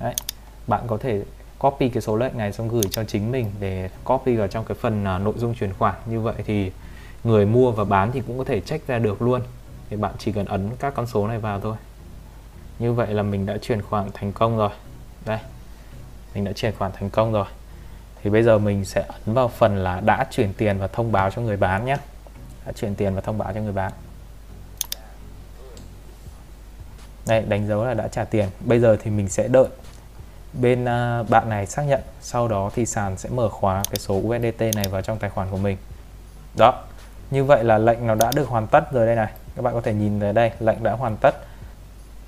Đấy 0.00 0.14
bạn 0.66 0.80
có 0.86 0.98
thể 1.00 1.22
copy 1.58 1.88
cái 1.88 2.02
số 2.02 2.16
lệnh 2.16 2.38
này 2.38 2.52
xong 2.52 2.68
gửi 2.68 2.84
cho 2.90 3.04
chính 3.04 3.32
mình 3.32 3.50
để 3.60 3.90
copy 4.04 4.36
vào 4.36 4.48
trong 4.48 4.64
cái 4.64 4.76
phần 4.80 5.16
uh, 5.16 5.22
nội 5.22 5.34
dung 5.36 5.54
chuyển 5.54 5.72
khoản. 5.72 5.94
Như 6.06 6.20
vậy 6.20 6.34
thì 6.46 6.72
người 7.24 7.46
mua 7.46 7.72
và 7.72 7.84
bán 7.84 8.12
thì 8.12 8.22
cũng 8.26 8.38
có 8.38 8.44
thể 8.44 8.60
check 8.60 8.86
ra 8.86 8.98
được 8.98 9.22
luôn 9.22 9.42
thì 9.90 9.96
bạn 9.96 10.14
chỉ 10.18 10.32
cần 10.32 10.46
ấn 10.46 10.70
các 10.78 10.94
con 10.94 11.06
số 11.06 11.28
này 11.28 11.38
vào 11.38 11.60
thôi. 11.60 11.76
Như 12.78 12.92
vậy 12.92 13.14
là 13.14 13.22
mình 13.22 13.46
đã 13.46 13.56
chuyển 13.62 13.82
khoản 13.82 14.10
thành 14.14 14.32
công 14.32 14.56
rồi. 14.56 14.70
Đây 15.26 15.38
mình 16.34 16.44
đã 16.44 16.52
chuyển 16.52 16.72
khoản 16.78 16.92
thành 16.92 17.10
công 17.10 17.32
rồi. 17.32 17.46
Thì 18.22 18.30
bây 18.30 18.42
giờ 18.42 18.58
mình 18.58 18.84
sẽ 18.84 19.04
ấn 19.08 19.34
vào 19.34 19.48
phần 19.48 19.76
là 19.76 20.00
đã 20.00 20.26
chuyển 20.30 20.52
tiền 20.52 20.78
và 20.78 20.86
thông 20.86 21.12
báo 21.12 21.30
cho 21.30 21.42
người 21.42 21.56
bán 21.56 21.84
nhé. 21.84 21.96
Đã 22.66 22.72
chuyển 22.72 22.94
tiền 22.94 23.14
và 23.14 23.20
thông 23.20 23.38
báo 23.38 23.52
cho 23.52 23.60
người 23.60 23.72
bán. 23.72 23.92
Đây 27.26 27.42
đánh 27.42 27.68
dấu 27.68 27.84
là 27.84 27.94
đã 27.94 28.08
trả 28.08 28.24
tiền. 28.24 28.48
Bây 28.60 28.80
giờ 28.80 28.96
thì 29.02 29.10
mình 29.10 29.28
sẽ 29.28 29.48
đợi 29.48 29.68
bên 30.52 30.82
uh, 30.82 31.30
bạn 31.30 31.48
này 31.48 31.66
xác 31.66 31.82
nhận. 31.82 32.00
Sau 32.20 32.48
đó 32.48 32.70
thì 32.74 32.86
sàn 32.86 33.16
sẽ 33.18 33.28
mở 33.28 33.48
khóa 33.48 33.82
cái 33.90 33.98
số 33.98 34.14
USDT 34.14 34.60
này 34.60 34.88
vào 34.90 35.02
trong 35.02 35.18
tài 35.18 35.30
khoản 35.30 35.50
của 35.50 35.56
mình. 35.56 35.76
Đó 36.56 36.82
như 37.30 37.44
vậy 37.44 37.64
là 37.64 37.78
lệnh 37.78 38.06
nó 38.06 38.14
đã 38.14 38.30
được 38.36 38.48
hoàn 38.48 38.66
tất 38.66 38.92
rồi 38.92 39.06
đây 39.06 39.16
này 39.16 39.32
các 39.56 39.62
bạn 39.62 39.74
có 39.74 39.80
thể 39.80 39.94
nhìn 39.94 40.18
về 40.18 40.32
đây 40.32 40.50
lệnh 40.60 40.82
đã 40.82 40.92
hoàn 40.92 41.16
tất. 41.16 41.34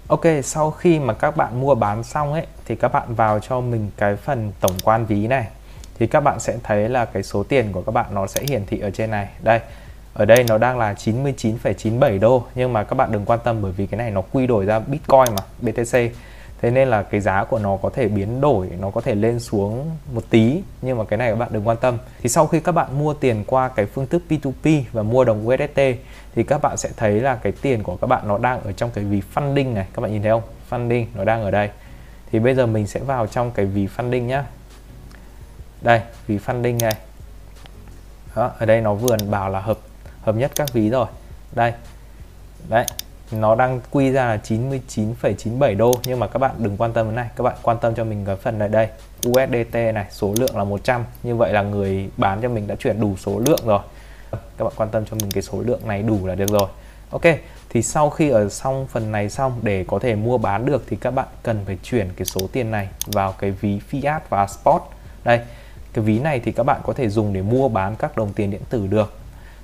Ok 0.09 0.25
sau 0.45 0.71
khi 0.71 0.99
mà 0.99 1.15
các 1.15 1.37
bạn 1.37 1.61
mua 1.61 1.75
bán 1.75 2.05
xong 2.05 2.33
ấy 2.33 2.47
thì 2.65 2.77
các 2.77 2.93
bạn 2.93 3.15
vào 3.15 3.41
cho 3.41 3.61
mình 3.61 3.91
cái 3.97 4.17
phần 4.17 4.53
tổng 4.61 4.75
quan 4.85 5.07
ví 5.07 5.27
này. 5.27 5.47
Thì 5.99 6.07
các 6.07 6.21
bạn 6.21 6.41
sẽ 6.41 6.57
thấy 6.63 6.89
là 6.89 7.05
cái 7.05 7.23
số 7.23 7.43
tiền 7.43 7.73
của 7.73 7.83
các 7.83 7.93
bạn 7.93 8.07
nó 8.11 8.27
sẽ 8.27 8.43
hiển 8.49 8.67
thị 8.67 8.81
ở 8.81 8.91
trên 8.91 9.11
này. 9.11 9.29
Đây 9.43 9.61
ở 10.15 10.25
đây 10.25 10.45
nó 10.49 10.59
đang 10.59 10.79
là 10.79 10.93
99,97 10.93 12.21
đô. 12.21 12.45
Nhưng 12.55 12.73
mà 12.73 12.85
các 12.85 12.95
bạn 12.95 13.13
đừng 13.13 13.25
quan 13.25 13.41
tâm 13.45 13.63
bởi 13.63 13.73
vì 13.73 13.87
cái 13.87 13.99
này 13.99 14.11
nó 14.11 14.23
quy 14.33 14.47
đổi 14.47 14.65
ra 14.65 14.79
Bitcoin 14.79 15.35
mà 15.37 15.43
BTC 15.63 15.99
thế 16.61 16.71
nên 16.71 16.89
là 16.89 17.03
cái 17.03 17.21
giá 17.21 17.45
của 17.45 17.59
nó 17.59 17.77
có 17.83 17.91
thể 17.91 18.09
biến 18.09 18.41
đổi 18.41 18.69
nó 18.81 18.91
có 18.91 19.01
thể 19.01 19.15
lên 19.15 19.41
xuống 19.41 19.91
một 20.13 20.25
tí 20.31 20.63
nhưng 20.83 20.99
mà 20.99 21.05
cái 21.05 21.19
này 21.19 21.31
các 21.31 21.37
bạn 21.37 21.49
đừng 21.53 21.69
quan 21.69 21.77
tâm. 21.77 21.99
Thì 22.21 22.29
sau 22.29 22.47
khi 22.47 22.61
các 22.61 22.73
bạn 22.73 22.99
mua 22.99 23.15
tiền 23.15 23.45
qua 23.47 23.69
cái 23.69 23.87
phương 23.87 24.07
thức 24.07 24.23
P2P 24.29 24.83
và 24.93 25.03
mua 25.03 25.25
đồng 25.25 25.49
USDT 25.49 25.81
thì 26.35 26.43
các 26.43 26.63
bạn 26.63 26.77
sẽ 26.77 26.89
thấy 26.97 27.21
là 27.21 27.37
cái 27.37 27.53
tiền 27.53 27.83
của 27.83 27.97
các 27.97 28.07
bạn 28.07 28.29
nó 28.29 28.39
đang 28.39 28.63
ở 28.63 28.73
trong 28.73 28.91
cái 28.95 29.05
ví 29.05 29.23
funding 29.35 29.75
này. 29.75 29.87
Các 29.93 30.03
bạn 30.03 30.13
nhìn 30.13 30.23
thấy 30.23 30.31
không? 30.31 30.43
Funding 30.71 31.05
nó 31.15 31.25
đang 31.25 31.43
ở 31.43 31.51
đây. 31.51 31.71
Thì 32.33 32.39
bây 32.39 32.55
giờ 32.55 32.67
mình 32.67 32.87
sẽ 32.87 33.01
vào 33.01 33.27
trong 33.27 33.51
cái 33.51 33.67
ví 33.67 33.89
funding 33.97 34.23
nhá. 34.23 34.45
Đây 35.83 36.01
ví 36.27 36.39
funding 36.47 36.79
này. 36.81 36.97
Đó, 38.37 38.51
ở 38.59 38.67
đây 38.67 38.81
nó 38.81 38.95
vừa 38.95 39.17
bảo 39.31 39.51
là 39.51 39.61
hợp 39.61 39.79
hợp 40.23 40.35
nhất 40.35 40.53
các 40.57 40.73
ví 40.73 40.91
rồi. 40.91 41.07
Đây. 41.53 41.73
Đấy 42.69 42.85
nó 43.33 43.55
đang 43.55 43.81
quy 43.91 44.11
ra 44.11 44.27
là 44.27 44.39
99,97 44.45 45.77
đô. 45.77 45.95
Nhưng 46.05 46.21
mà 46.21 46.27
các 46.27 46.39
bạn 46.39 46.55
đừng 46.59 46.77
quan 46.77 46.93
tâm 46.93 47.07
đến 47.07 47.15
này. 47.15 47.29
Các 47.37 47.45
bạn 47.45 47.57
quan 47.63 47.79
tâm 47.81 47.95
cho 47.95 48.05
mình 48.05 48.25
cái 48.25 48.37
phần 48.37 48.59
này 48.59 48.69
đây. 48.69 48.89
USDT 49.29 49.75
này 49.75 50.07
số 50.11 50.35
lượng 50.39 50.57
là 50.57 50.65
100 50.65 51.05
như 51.23 51.37
vậy 51.37 51.53
là 51.53 51.63
người 51.63 52.09
bán 52.17 52.41
cho 52.43 52.49
mình 52.49 52.67
đã 52.67 52.75
chuyển 52.75 53.01
đủ 53.01 53.17
số 53.17 53.39
lượng 53.47 53.61
rồi. 53.67 53.81
Các 54.31 54.65
bạn 54.65 54.73
quan 54.77 54.89
tâm 54.89 55.05
cho 55.11 55.17
mình 55.21 55.31
cái 55.31 55.43
số 55.43 55.61
lượng 55.61 55.81
này 55.87 56.03
đủ 56.03 56.27
là 56.27 56.35
được 56.35 56.51
rồi. 56.51 56.69
Ok 57.11 57.23
thì 57.71 57.83
sau 57.83 58.11
khi 58.11 58.29
ở 58.29 58.49
xong 58.49 58.87
phần 58.87 59.13
này 59.13 59.31
xong 59.31 59.61
để 59.63 59.85
có 59.89 59.99
thể 59.99 60.15
mua 60.15 60.39
bán 60.39 60.67
được 60.67 60.85
thì 60.89 60.97
các 60.97 61.11
bạn 61.11 61.27
cần 61.43 61.65
phải 61.67 61.79
chuyển 61.83 62.09
cái 62.17 62.27
số 62.27 62.41
tiền 62.53 62.71
này 62.71 62.89
vào 63.07 63.35
cái 63.39 63.51
ví 63.51 63.81
fiat 63.91 64.21
và 64.29 64.47
spot 64.47 64.83
đây 65.25 65.41
cái 65.93 66.05
ví 66.05 66.19
này 66.19 66.41
thì 66.45 66.53
các 66.53 66.63
bạn 66.63 66.81
có 66.85 66.93
thể 66.93 67.09
dùng 67.09 67.33
để 67.33 67.43
mua 67.43 67.69
bán 67.69 67.97
các 67.97 68.17
đồng 68.17 68.33
tiền 68.33 68.51
điện 68.51 68.61
tử 68.71 68.87
được 68.87 69.15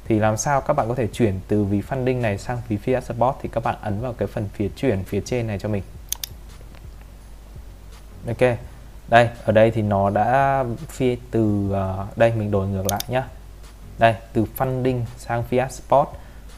thì 0.05 0.19
làm 0.19 0.37
sao 0.37 0.61
các 0.61 0.73
bạn 0.73 0.89
có 0.89 0.95
thể 0.95 1.07
chuyển 1.07 1.41
từ 1.49 1.65
ví 1.65 1.83
funding 1.89 2.21
này 2.21 2.39
sang 2.39 2.59
ví 2.69 2.79
fiat 2.85 3.01
spot 3.01 3.35
thì 3.43 3.49
các 3.53 3.65
bạn 3.65 3.77
ấn 3.83 4.01
vào 4.01 4.13
cái 4.13 4.29
phần 4.29 4.49
phía 4.55 4.69
chuyển 4.77 5.05
phía 5.05 5.21
trên 5.25 5.47
này 5.47 5.59
cho 5.59 5.69
mình. 5.69 5.83
Ok 8.27 8.59
đây 9.09 9.29
ở 9.45 9.53
đây 9.53 9.71
thì 9.71 9.83
nó 9.83 10.11
đã 10.11 10.65
phi 10.89 11.17
từ 11.31 11.71
uh, 11.71 12.19
đây 12.19 12.33
mình 12.33 12.51
đổi 12.51 12.69
ngược 12.69 12.87
lại 12.87 13.01
nhá. 13.09 13.25
Đây 13.99 14.15
từ 14.33 14.47
funding 14.59 15.01
sang 15.19 15.45
fiat 15.51 15.69
spot 15.69 16.09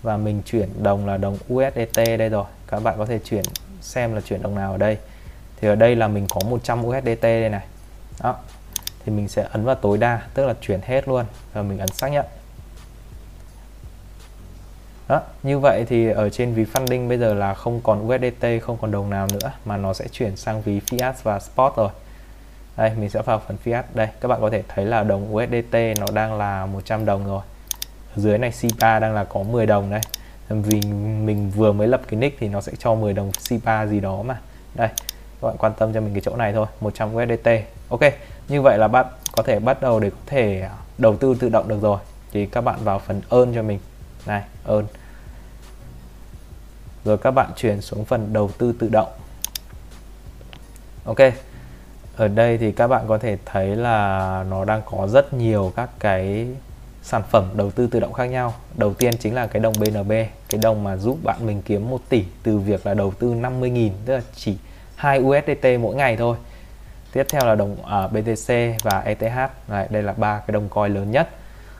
và 0.02 0.16
mình 0.16 0.42
chuyển 0.46 0.82
đồng 0.82 1.06
là 1.06 1.16
đồng 1.16 1.38
USDT 1.52 1.96
đây 1.96 2.28
rồi. 2.28 2.44
Các 2.66 2.82
bạn 2.82 2.94
có 2.98 3.06
thể 3.06 3.18
chuyển 3.18 3.44
xem 3.80 4.14
là 4.14 4.20
chuyển 4.20 4.42
đồng 4.42 4.54
nào 4.54 4.72
ở 4.72 4.78
đây. 4.78 4.98
Thì 5.60 5.68
ở 5.68 5.74
đây 5.74 5.96
là 5.96 6.08
mình 6.08 6.26
có 6.28 6.40
100 6.48 6.86
USDT 6.86 7.22
đây 7.22 7.48
này. 7.48 7.64
Đó 8.22 8.36
thì 9.04 9.12
mình 9.12 9.28
sẽ 9.28 9.46
ấn 9.52 9.64
vào 9.64 9.74
tối 9.74 9.98
đa 9.98 10.22
tức 10.34 10.46
là 10.46 10.54
chuyển 10.60 10.80
hết 10.82 11.08
luôn 11.08 11.24
và 11.52 11.62
mình 11.62 11.78
ấn 11.78 11.88
xác 11.88 12.08
nhận 12.08 12.26
đó, 15.08 15.22
như 15.42 15.58
vậy 15.58 15.84
thì 15.88 16.10
ở 16.10 16.30
trên 16.30 16.54
ví 16.54 16.64
funding 16.72 17.08
bây 17.08 17.18
giờ 17.18 17.34
là 17.34 17.54
không 17.54 17.80
còn 17.84 18.08
USDT 18.08 18.46
không 18.62 18.76
còn 18.80 18.90
đồng 18.90 19.10
nào 19.10 19.26
nữa, 19.32 19.52
mà 19.64 19.76
nó 19.76 19.92
sẽ 19.92 20.08
chuyển 20.12 20.36
sang 20.36 20.62
ví 20.62 20.80
fiat 20.90 21.12
và 21.22 21.40
spot 21.40 21.76
rồi. 21.76 21.88
Đây, 22.76 22.92
mình 22.98 23.10
sẽ 23.10 23.22
vào 23.22 23.42
phần 23.46 23.56
fiat. 23.64 23.82
Đây, 23.94 24.08
các 24.20 24.28
bạn 24.28 24.40
có 24.40 24.50
thể 24.50 24.62
thấy 24.68 24.84
là 24.84 25.02
đồng 25.02 25.34
USDT 25.34 25.74
nó 26.00 26.06
đang 26.12 26.38
là 26.38 26.66
100 26.66 27.04
đồng 27.04 27.26
rồi. 27.26 27.42
Ở 28.16 28.20
dưới 28.20 28.38
này 28.38 28.52
SIPA 28.52 28.98
đang 28.98 29.14
là 29.14 29.24
có 29.24 29.42
10 29.42 29.66
đồng 29.66 29.90
đây. 29.90 30.00
Vì 30.48 30.80
mình 31.24 31.50
vừa 31.50 31.72
mới 31.72 31.88
lập 31.88 32.00
cái 32.08 32.20
nick 32.20 32.40
thì 32.40 32.48
nó 32.48 32.60
sẽ 32.60 32.72
cho 32.78 32.94
10 32.94 33.12
đồng 33.12 33.32
SIPA 33.32 33.86
gì 33.86 34.00
đó 34.00 34.22
mà. 34.22 34.40
Đây, 34.74 34.88
các 35.42 35.48
bạn 35.48 35.56
quan 35.58 35.72
tâm 35.78 35.92
cho 35.92 36.00
mình 36.00 36.14
cái 36.14 36.20
chỗ 36.20 36.36
này 36.36 36.52
thôi 36.52 36.66
100 36.80 37.16
USDT 37.16 37.48
ok, 37.88 38.00
như 38.48 38.62
vậy 38.62 38.78
là 38.78 38.88
bạn 38.88 39.06
có 39.32 39.42
thể 39.42 39.58
bắt 39.58 39.82
đầu 39.82 40.00
để 40.00 40.10
có 40.10 40.16
thể 40.26 40.68
đầu 40.98 41.16
tư 41.16 41.36
tự 41.40 41.48
động 41.48 41.68
được 41.68 41.82
rồi. 41.82 41.98
Thì 42.32 42.46
các 42.46 42.60
bạn 42.60 42.78
vào 42.84 42.98
phần 42.98 43.20
ơn 43.28 43.54
cho 43.54 43.62
mình 43.62 43.78
này 44.26 44.42
ơn. 44.64 44.86
Rồi 47.04 47.18
các 47.18 47.30
bạn 47.30 47.50
chuyển 47.56 47.80
xuống 47.80 48.04
phần 48.04 48.32
đầu 48.32 48.50
tư 48.58 48.72
tự 48.78 48.88
động. 48.88 49.08
Ok 51.04 51.20
ở 52.16 52.28
đây 52.28 52.58
thì 52.58 52.72
các 52.72 52.88
bạn 52.88 53.04
có 53.08 53.18
thể 53.18 53.38
thấy 53.44 53.76
là 53.76 54.44
nó 54.50 54.64
đang 54.64 54.82
có 54.90 55.08
rất 55.08 55.32
nhiều 55.32 55.72
các 55.76 55.90
cái 55.98 56.46
sản 57.02 57.22
phẩm 57.30 57.50
đầu 57.54 57.70
tư 57.70 57.86
tự 57.86 58.00
động 58.00 58.12
khác 58.12 58.24
nhau. 58.24 58.54
Đầu 58.76 58.94
tiên 58.94 59.14
chính 59.18 59.34
là 59.34 59.46
cái 59.46 59.62
đồng 59.62 59.74
BNB 59.80 60.12
cái 60.48 60.60
đồng 60.62 60.84
mà 60.84 60.96
giúp 60.96 61.18
bạn 61.22 61.46
mình 61.46 61.62
kiếm 61.62 61.90
1 61.90 62.00
tỷ 62.08 62.24
từ 62.42 62.58
việc 62.58 62.86
là 62.86 62.94
đầu 62.94 63.12
tư 63.18 63.34
50.000 63.34 63.90
tức 64.06 64.14
là 64.14 64.22
chỉ 64.34 64.56
2 64.96 65.20
USDT 65.20 65.66
mỗi 65.80 65.96
ngày 65.96 66.16
thôi. 66.16 66.36
Tiếp 67.12 67.26
theo 67.28 67.46
là 67.46 67.54
đồng 67.54 67.72
uh, 67.72 67.86
à, 67.86 68.06
BTC 68.06 68.54
và 68.82 69.00
ETH 69.00 69.50
Đấy, 69.68 69.86
đây 69.90 70.02
là 70.02 70.12
ba 70.12 70.38
cái 70.38 70.52
đồng 70.52 70.68
coin 70.68 70.94
lớn 70.94 71.10
nhất 71.10 71.28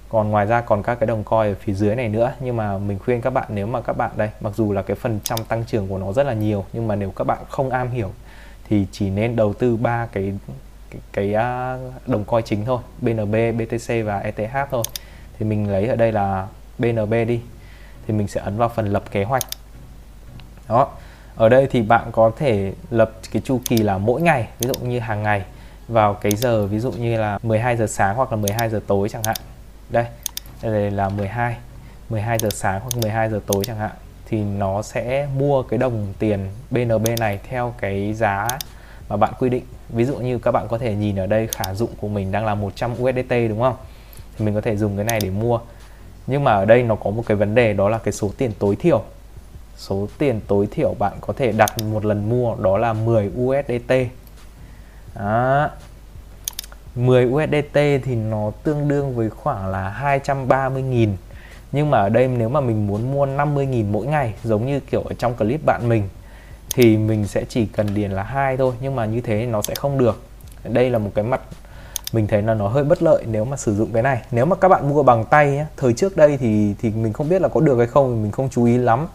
còn 0.08 0.30
ngoài 0.30 0.46
ra 0.46 0.60
còn 0.60 0.82
các 0.82 0.94
cái 0.94 1.06
đồng 1.06 1.24
coin 1.24 1.52
ở 1.52 1.54
phía 1.60 1.72
dưới 1.72 1.96
này 1.96 2.08
nữa. 2.08 2.32
Nhưng 2.40 2.56
mà 2.56 2.78
mình 2.78 2.98
khuyên 2.98 3.20
các 3.20 3.30
bạn 3.30 3.46
nếu 3.48 3.66
mà 3.66 3.80
các 3.80 3.96
bạn 3.96 4.10
đây 4.16 4.30
mặc 4.40 4.52
dù 4.56 4.72
là 4.72 4.82
cái 4.82 4.96
phần 4.96 5.20
trăm 5.24 5.38
tăng 5.48 5.64
trưởng 5.64 5.88
của 5.88 5.98
nó 5.98 6.12
rất 6.12 6.22
là 6.26 6.32
nhiều 6.32 6.64
nhưng 6.72 6.88
mà 6.88 6.94
nếu 6.94 7.10
các 7.10 7.24
bạn 7.24 7.38
không 7.48 7.70
am 7.70 7.90
hiểu 7.90 8.10
thì 8.68 8.86
chỉ 8.92 9.10
nên 9.10 9.36
đầu 9.36 9.52
tư 9.52 9.76
ba 9.76 10.06
cái 10.12 10.32
cái, 10.90 11.00
cái 11.12 11.34
à, 11.34 11.78
đồng 12.06 12.24
coin 12.24 12.44
chính 12.44 12.64
thôi. 12.64 12.78
BNB, 13.00 13.34
BTC 13.56 14.04
và 14.04 14.18
ETH 14.18 14.70
thôi. 14.70 14.82
Thì 15.38 15.46
mình 15.46 15.70
lấy 15.70 15.86
ở 15.86 15.96
đây 15.96 16.12
là 16.12 16.46
BNB 16.78 17.12
đi. 17.12 17.40
Thì 18.06 18.14
mình 18.14 18.28
sẽ 18.28 18.40
ấn 18.40 18.56
vào 18.56 18.68
phần 18.68 18.86
lập 18.86 19.04
kế 19.10 19.24
hoạch. 19.24 19.42
Đó. 20.68 20.88
Ở 21.36 21.48
đây 21.48 21.66
thì 21.70 21.82
bạn 21.82 22.08
có 22.12 22.32
thể 22.36 22.72
lập 22.90 23.12
cái 23.32 23.42
chu 23.44 23.60
kỳ 23.68 23.76
là 23.76 23.98
mỗi 23.98 24.22
ngày 24.22 24.48
ví 24.58 24.66
dụ 24.66 24.74
như 24.74 24.98
hàng 24.98 25.22
ngày 25.22 25.42
vào 25.88 26.14
cái 26.14 26.36
giờ 26.36 26.66
ví 26.66 26.78
dụ 26.78 26.92
như 26.92 27.18
là 27.20 27.38
12 27.42 27.76
giờ 27.76 27.86
sáng 27.86 28.16
hoặc 28.16 28.32
là 28.32 28.36
12 28.36 28.70
giờ 28.70 28.80
tối 28.86 29.08
chẳng 29.08 29.22
hạn 29.24 29.36
đây 29.90 30.06
đây 30.62 30.90
là 30.90 31.08
12 31.08 31.56
12 32.08 32.38
giờ 32.38 32.48
sáng 32.50 32.80
hoặc 32.80 32.96
12 32.96 33.30
giờ 33.30 33.40
tối 33.46 33.64
chẳng 33.66 33.76
hạn, 33.76 33.90
thì 34.26 34.42
nó 34.42 34.82
sẽ 34.82 35.28
mua 35.38 35.62
cái 35.62 35.78
đồng 35.78 36.12
tiền 36.18 36.48
BNB 36.70 37.06
này 37.18 37.38
theo 37.48 37.74
cái 37.80 38.14
giá 38.14 38.48
mà 39.08 39.16
bạn 39.16 39.32
quy 39.38 39.48
định. 39.48 39.64
Ví 39.88 40.04
dụ 40.04 40.16
như 40.16 40.38
các 40.38 40.50
bạn 40.50 40.68
có 40.68 40.78
thể 40.78 40.94
nhìn 40.94 41.16
ở 41.16 41.26
đây 41.26 41.46
khả 41.46 41.74
dụng 41.74 41.90
của 42.00 42.08
mình 42.08 42.32
đang 42.32 42.46
là 42.46 42.54
100 42.54 42.92
USDT 42.92 43.30
đúng 43.48 43.60
không? 43.60 43.76
Thì 44.36 44.44
mình 44.44 44.54
có 44.54 44.60
thể 44.60 44.76
dùng 44.76 44.96
cái 44.96 45.04
này 45.04 45.20
để 45.20 45.30
mua. 45.30 45.60
Nhưng 46.26 46.44
mà 46.44 46.52
ở 46.52 46.64
đây 46.64 46.82
nó 46.82 46.94
có 46.94 47.10
một 47.10 47.22
cái 47.26 47.36
vấn 47.36 47.54
đề, 47.54 47.72
đó 47.72 47.88
là 47.88 47.98
cái 47.98 48.12
số 48.12 48.30
tiền 48.38 48.52
tối 48.58 48.76
thiểu. 48.76 49.02
Số 49.76 50.08
tiền 50.18 50.40
tối 50.46 50.68
thiểu 50.70 50.94
bạn 50.98 51.12
có 51.20 51.32
thể 51.36 51.52
đặt 51.52 51.82
một 51.82 52.04
lần 52.04 52.28
mua, 52.30 52.54
đó 52.54 52.78
là 52.78 52.92
10 52.92 53.30
USDT 53.40 53.92
đó. 55.14 55.70
10 56.96 57.26
USDT 57.26 57.74
thì 57.74 58.14
nó 58.14 58.50
tương 58.62 58.88
đương 58.88 59.16
với 59.16 59.30
khoảng 59.30 59.66
là 59.66 60.18
230.000 60.24 61.08
nhưng 61.72 61.90
mà 61.90 61.98
ở 61.98 62.08
đây 62.08 62.28
nếu 62.28 62.48
mà 62.48 62.60
mình 62.60 62.86
muốn 62.86 63.12
mua 63.12 63.26
50.000 63.26 63.84
mỗi 63.90 64.06
ngày 64.06 64.34
giống 64.44 64.66
như 64.66 64.80
kiểu 64.80 65.02
ở 65.02 65.14
trong 65.18 65.34
clip 65.34 65.64
bạn 65.64 65.88
mình 65.88 66.08
thì 66.74 66.96
mình 66.96 67.26
sẽ 67.26 67.44
chỉ 67.48 67.66
cần 67.66 67.94
điền 67.94 68.10
là 68.10 68.22
hai 68.22 68.56
thôi 68.56 68.74
nhưng 68.80 68.96
mà 68.96 69.04
như 69.04 69.20
thế 69.20 69.46
nó 69.46 69.62
sẽ 69.62 69.74
không 69.74 69.98
được. 69.98 70.22
Đây 70.64 70.90
là 70.90 70.98
một 70.98 71.10
cái 71.14 71.24
mặt 71.24 71.40
mình 72.12 72.26
thấy 72.26 72.42
là 72.42 72.54
nó 72.54 72.68
hơi 72.68 72.84
bất 72.84 73.02
lợi 73.02 73.24
nếu 73.30 73.44
mà 73.44 73.56
sử 73.56 73.74
dụng 73.74 73.90
cái 73.92 74.02
này. 74.02 74.22
Nếu 74.30 74.46
mà 74.46 74.56
các 74.56 74.68
bạn 74.68 74.88
mua 74.88 75.02
bằng 75.02 75.24
tay 75.24 75.50
nhé, 75.50 75.66
thời 75.76 75.92
trước 75.92 76.16
đây 76.16 76.36
thì 76.36 76.74
thì 76.80 76.90
mình 76.90 77.12
không 77.12 77.28
biết 77.28 77.42
là 77.42 77.48
có 77.48 77.60
được 77.60 77.78
hay 77.78 77.86
không 77.86 78.22
mình 78.22 78.32
không 78.32 78.48
chú 78.50 78.64
ý 78.64 78.78
lắm. 78.78 79.06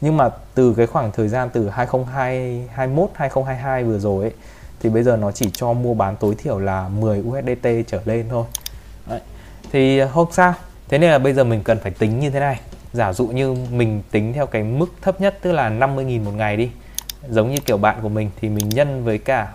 Nhưng 0.00 0.16
mà 0.16 0.30
từ 0.54 0.74
cái 0.76 0.86
khoảng 0.86 1.12
thời 1.12 1.28
gian 1.28 1.50
từ 1.52 1.68
2021 1.68 3.10
2022 3.14 3.84
vừa 3.84 3.98
rồi 3.98 4.24
ấy 4.24 4.32
thì 4.80 4.90
bây 4.90 5.02
giờ 5.02 5.16
nó 5.16 5.32
chỉ 5.32 5.50
cho 5.52 5.72
mua 5.72 5.94
bán 5.94 6.16
tối 6.16 6.34
thiểu 6.38 6.58
là 6.58 6.88
10 6.88 7.20
USDT 7.20 7.68
trở 7.86 8.00
lên 8.04 8.26
thôi. 8.30 8.44
Đấy. 9.06 9.20
thì 9.72 9.98
ờ, 9.98 10.08
không 10.08 10.32
sao. 10.32 10.54
Thế 10.88 10.98
nên 10.98 11.10
là 11.10 11.18
bây 11.18 11.32
giờ 11.32 11.44
mình 11.44 11.62
cần 11.64 11.78
phải 11.78 11.92
tính 11.92 12.20
như 12.20 12.30
thế 12.30 12.40
này. 12.40 12.60
Giả 12.92 13.12
dụ 13.12 13.26
như 13.26 13.56
mình 13.70 14.02
tính 14.10 14.32
theo 14.32 14.46
cái 14.46 14.62
mức 14.62 14.92
thấp 15.02 15.20
nhất 15.20 15.38
tức 15.42 15.52
là 15.52 15.70
50.000 15.70 16.24
một 16.24 16.30
ngày 16.30 16.56
đi. 16.56 16.70
Giống 17.28 17.50
như 17.50 17.56
kiểu 17.66 17.76
bạn 17.76 17.98
của 18.02 18.08
mình 18.08 18.30
thì 18.40 18.48
mình 18.48 18.68
nhân 18.68 19.04
với 19.04 19.18
cả 19.18 19.48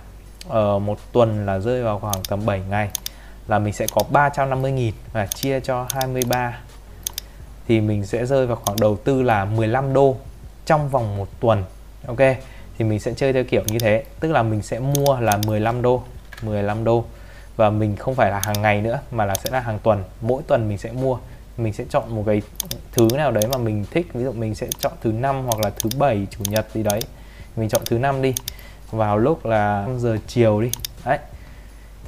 uh, 0.48 0.82
một 0.82 0.98
tuần 1.12 1.46
là 1.46 1.60
rơi 1.60 1.84
vào 1.84 2.00
khoảng 2.00 2.24
tầm 2.30 2.46
7 2.46 2.62
ngày 2.70 2.90
là 3.48 3.60
mình 3.60 3.74
sẽ 3.74 3.88
có 3.92 4.02
350.000 4.12 4.92
và 5.14 5.26
chia 5.26 5.60
cho 5.60 5.88
23 5.90 6.58
thì 7.68 7.82
mình 7.82 8.06
sẽ 8.06 8.26
rơi 8.26 8.48
vào 8.48 8.58
khoảng 8.66 8.80
đầu 8.80 8.98
tư 9.04 9.22
là 9.22 9.46
15 9.46 9.94
đô 9.94 10.16
trong 10.66 10.90
vòng 10.90 11.18
một 11.18 11.28
tuần. 11.40 11.64
Ok? 12.08 12.20
Thì 12.78 12.86
mình 12.86 13.00
sẽ 13.00 13.14
chơi 13.14 13.34
theo 13.34 13.44
kiểu 13.44 13.64
như 13.68 13.80
thế. 13.80 14.04
Tức 14.20 14.32
là 14.32 14.44
mình 14.44 14.62
sẽ 14.62 14.80
mua 14.80 15.20
là 15.20 15.38
15 15.48 15.82
đô 15.82 16.04
15 16.42 16.84
đô. 16.84 17.06
Và 17.56 17.70
mình 17.70 17.96
không 17.96 18.16
phải 18.16 18.32
là 18.32 18.40
hàng 18.40 18.62
ngày 18.62 18.82
nữa, 18.82 19.00
mà 19.12 19.26
là 19.26 19.36
sẽ 19.36 19.50
là 19.52 19.60
hàng 19.60 19.80
tuần. 19.84 20.04
Mỗi 20.22 20.44
tuần 20.48 20.70
mình 20.70 20.78
sẽ 20.78 20.92
mua. 20.92 21.18
Mình 21.58 21.74
sẽ 21.74 21.84
chọn 21.90 22.16
một 22.16 22.24
cái 22.26 22.42
thứ 22.92 23.08
nào 23.14 23.32
đấy 23.32 23.44
mà 23.52 23.58
mình 23.58 23.86
thích. 23.92 24.08
Ví 24.14 24.24
dụ 24.24 24.32
mình 24.32 24.56
sẽ 24.56 24.68
chọn 24.80 24.94
thứ 25.02 25.12
năm 25.12 25.46
hoặc 25.46 25.60
là 25.64 25.72
thứ 25.82 25.90
bảy, 25.98 26.28
chủ 26.30 26.40
nhật 26.48 26.68
gì 26.74 26.84
đấy. 26.84 27.00
Mình 27.56 27.70
chọn 27.70 27.82
thứ 27.86 27.98
năm 27.98 28.22
đi. 28.22 28.34
Vào 28.92 29.18
lúc 29.18 29.46
là 29.46 29.84
5 29.88 30.00
giờ 30.00 30.18
chiều 30.28 30.62
đi. 30.62 30.72
Đấy. 31.06 31.18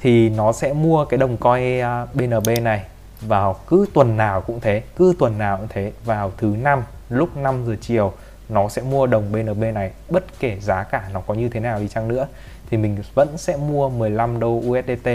Thì 0.00 0.28
nó 0.28 0.52
sẽ 0.52 0.72
mua 0.72 1.04
cái 1.04 1.18
đồng 1.18 1.36
coin 1.36 1.80
à, 1.80 2.06
BNB 2.14 2.48
này. 2.62 2.82
Vào 3.20 3.56
cứ 3.66 3.86
tuần 3.94 4.16
nào 4.16 4.40
cũng 4.40 4.60
thế, 4.60 4.82
cứ 4.96 5.14
tuần 5.18 5.38
nào 5.38 5.56
cũng 5.56 5.68
thế. 5.68 5.92
Vào 6.04 6.32
thứ 6.36 6.46
năm, 6.62 6.82
lúc 7.08 7.36
5 7.36 7.66
giờ 7.66 7.76
chiều 7.80 8.12
nó 8.48 8.68
sẽ 8.68 8.82
mua 8.82 9.06
đồng 9.06 9.32
BNB 9.32 9.64
này, 9.74 9.90
bất 10.08 10.24
kể 10.40 10.56
giá 10.60 10.82
cả 10.82 11.08
nó 11.12 11.20
có 11.20 11.34
như 11.34 11.48
thế 11.48 11.60
nào 11.60 11.78
đi 11.78 11.88
chăng 11.88 12.08
nữa, 12.08 12.26
thì 12.70 12.76
mình 12.76 13.02
vẫn 13.14 13.38
sẽ 13.38 13.56
mua 13.56 13.88
15 13.88 14.40
đô 14.40 14.48
USDT 14.48 15.08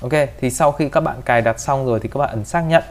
Ok, 0.00 0.12
thì 0.40 0.50
sau 0.50 0.72
khi 0.72 0.88
các 0.88 1.00
bạn 1.00 1.22
cài 1.22 1.42
đặt 1.42 1.60
xong 1.60 1.86
rồi 1.86 2.00
thì 2.00 2.08
các 2.08 2.18
bạn 2.18 2.30
ấn 2.30 2.44
xác 2.44 2.60
nhận. 2.60 2.82